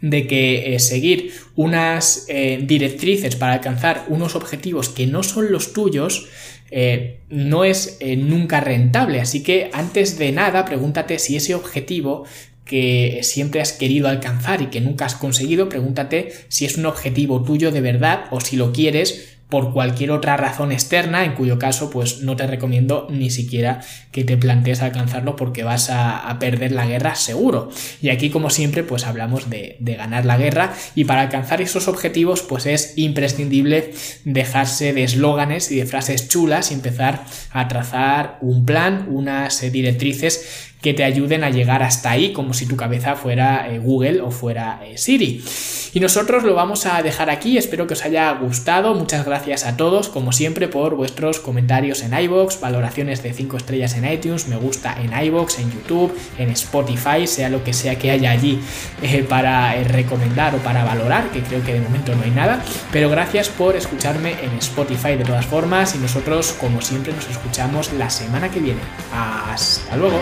de 0.00 0.26
que 0.26 0.74
eh, 0.74 0.78
seguir 0.78 1.34
unas 1.56 2.24
eh, 2.28 2.60
directrices 2.62 3.36
para 3.36 3.52
alcanzar 3.54 4.06
unos 4.08 4.34
objetivos 4.34 4.88
que 4.88 5.06
no 5.06 5.22
son 5.22 5.52
los 5.52 5.72
tuyos 5.72 6.26
no 7.28 7.64
es 7.64 7.98
nunca 8.18 8.60
rentable. 8.60 9.20
Así 9.20 9.42
que 9.42 9.70
antes 9.72 10.18
de 10.18 10.32
nada, 10.32 10.64
pregúntate 10.64 11.18
si 11.18 11.36
ese 11.36 11.54
objetivo 11.54 12.24
que 12.64 13.20
siempre 13.24 13.60
has 13.60 13.72
querido 13.72 14.06
alcanzar 14.08 14.62
y 14.62 14.66
que 14.66 14.80
nunca 14.80 15.04
has 15.04 15.16
conseguido, 15.16 15.68
pregúntate 15.68 16.32
si 16.48 16.64
es 16.64 16.76
un 16.76 16.86
objetivo 16.86 17.42
tuyo 17.42 17.72
de 17.72 17.80
verdad 17.80 18.26
o 18.30 18.40
si 18.40 18.56
lo 18.56 18.72
quieres 18.72 19.38
por 19.50 19.72
cualquier 19.72 20.12
otra 20.12 20.36
razón 20.36 20.72
externa, 20.72 21.24
en 21.24 21.34
cuyo 21.34 21.58
caso 21.58 21.90
pues 21.90 22.20
no 22.20 22.36
te 22.36 22.46
recomiendo 22.46 23.08
ni 23.10 23.30
siquiera 23.30 23.80
que 24.12 24.24
te 24.24 24.36
plantees 24.36 24.80
alcanzarlo 24.80 25.36
porque 25.36 25.64
vas 25.64 25.90
a, 25.90 26.36
perder 26.40 26.72
la 26.72 26.86
guerra 26.86 27.16
seguro. 27.16 27.70
Y 28.00 28.08
aquí 28.08 28.30
como 28.30 28.50
siempre 28.50 28.82
pues 28.84 29.06
hablamos 29.06 29.50
de, 29.50 29.76
ganar 29.80 30.24
la 30.24 30.38
guerra 30.38 30.72
y 30.94 31.04
para 31.04 31.22
alcanzar 31.22 31.60
esos 31.60 31.88
objetivos 31.88 32.42
pues 32.42 32.66
es 32.66 32.94
imprescindible 32.96 33.92
dejarse 34.24 34.92
de 34.92 35.04
eslóganes 35.04 35.70
y 35.70 35.76
de 35.76 35.86
frases 35.86 36.28
chulas 36.28 36.70
y 36.70 36.74
empezar 36.74 37.24
a 37.50 37.68
trazar 37.68 38.38
un 38.40 38.64
plan, 38.64 39.06
unas 39.10 39.60
directrices 39.72 40.68
que 40.80 40.94
te 40.94 41.04
ayuden 41.04 41.44
a 41.44 41.50
llegar 41.50 41.82
hasta 41.82 42.10
ahí, 42.10 42.32
como 42.32 42.54
si 42.54 42.64
tu 42.64 42.76
cabeza 42.76 43.14
fuera 43.14 43.70
eh, 43.70 43.78
Google 43.78 44.22
o 44.22 44.30
fuera 44.30 44.80
eh, 44.82 44.96
Siri. 44.96 45.44
Y 45.92 46.00
nosotros 46.00 46.42
lo 46.42 46.54
vamos 46.54 46.86
a 46.86 47.02
dejar 47.02 47.28
aquí, 47.28 47.58
espero 47.58 47.86
que 47.86 47.92
os 47.94 48.04
haya 48.04 48.32
gustado, 48.32 48.94
muchas 48.94 49.26
gracias 49.26 49.39
a 49.40 49.76
todos, 49.76 50.08
como 50.08 50.32
siempre, 50.32 50.68
por 50.68 50.94
vuestros 50.94 51.40
comentarios 51.40 52.02
en 52.02 52.12
iBox, 52.12 52.60
valoraciones 52.60 53.22
de 53.22 53.32
5 53.32 53.56
estrellas 53.56 53.94
en 53.96 54.04
iTunes, 54.04 54.48
me 54.48 54.56
gusta 54.56 54.94
en 55.00 55.18
iBox, 55.26 55.58
en 55.58 55.72
YouTube, 55.72 56.14
en 56.38 56.50
Spotify, 56.50 57.26
sea 57.26 57.48
lo 57.48 57.64
que 57.64 57.72
sea 57.72 57.96
que 57.96 58.10
haya 58.10 58.30
allí 58.30 58.60
eh, 59.02 59.24
para 59.26 59.72
recomendar 59.84 60.54
o 60.54 60.58
para 60.58 60.84
valorar, 60.84 61.30
que 61.30 61.40
creo 61.40 61.64
que 61.64 61.72
de 61.72 61.80
momento 61.80 62.14
no 62.14 62.22
hay 62.22 62.30
nada, 62.30 62.62
pero 62.92 63.08
gracias 63.08 63.48
por 63.48 63.76
escucharme 63.76 64.32
en 64.42 64.52
Spotify 64.58 65.16
de 65.16 65.24
todas 65.24 65.46
formas 65.46 65.94
y 65.94 65.98
nosotros, 65.98 66.54
como 66.60 66.82
siempre, 66.82 67.12
nos 67.14 67.28
escuchamos 67.28 67.92
la 67.94 68.10
semana 68.10 68.50
que 68.50 68.60
viene. 68.60 68.80
Hasta 69.12 69.96
luego. 69.96 70.20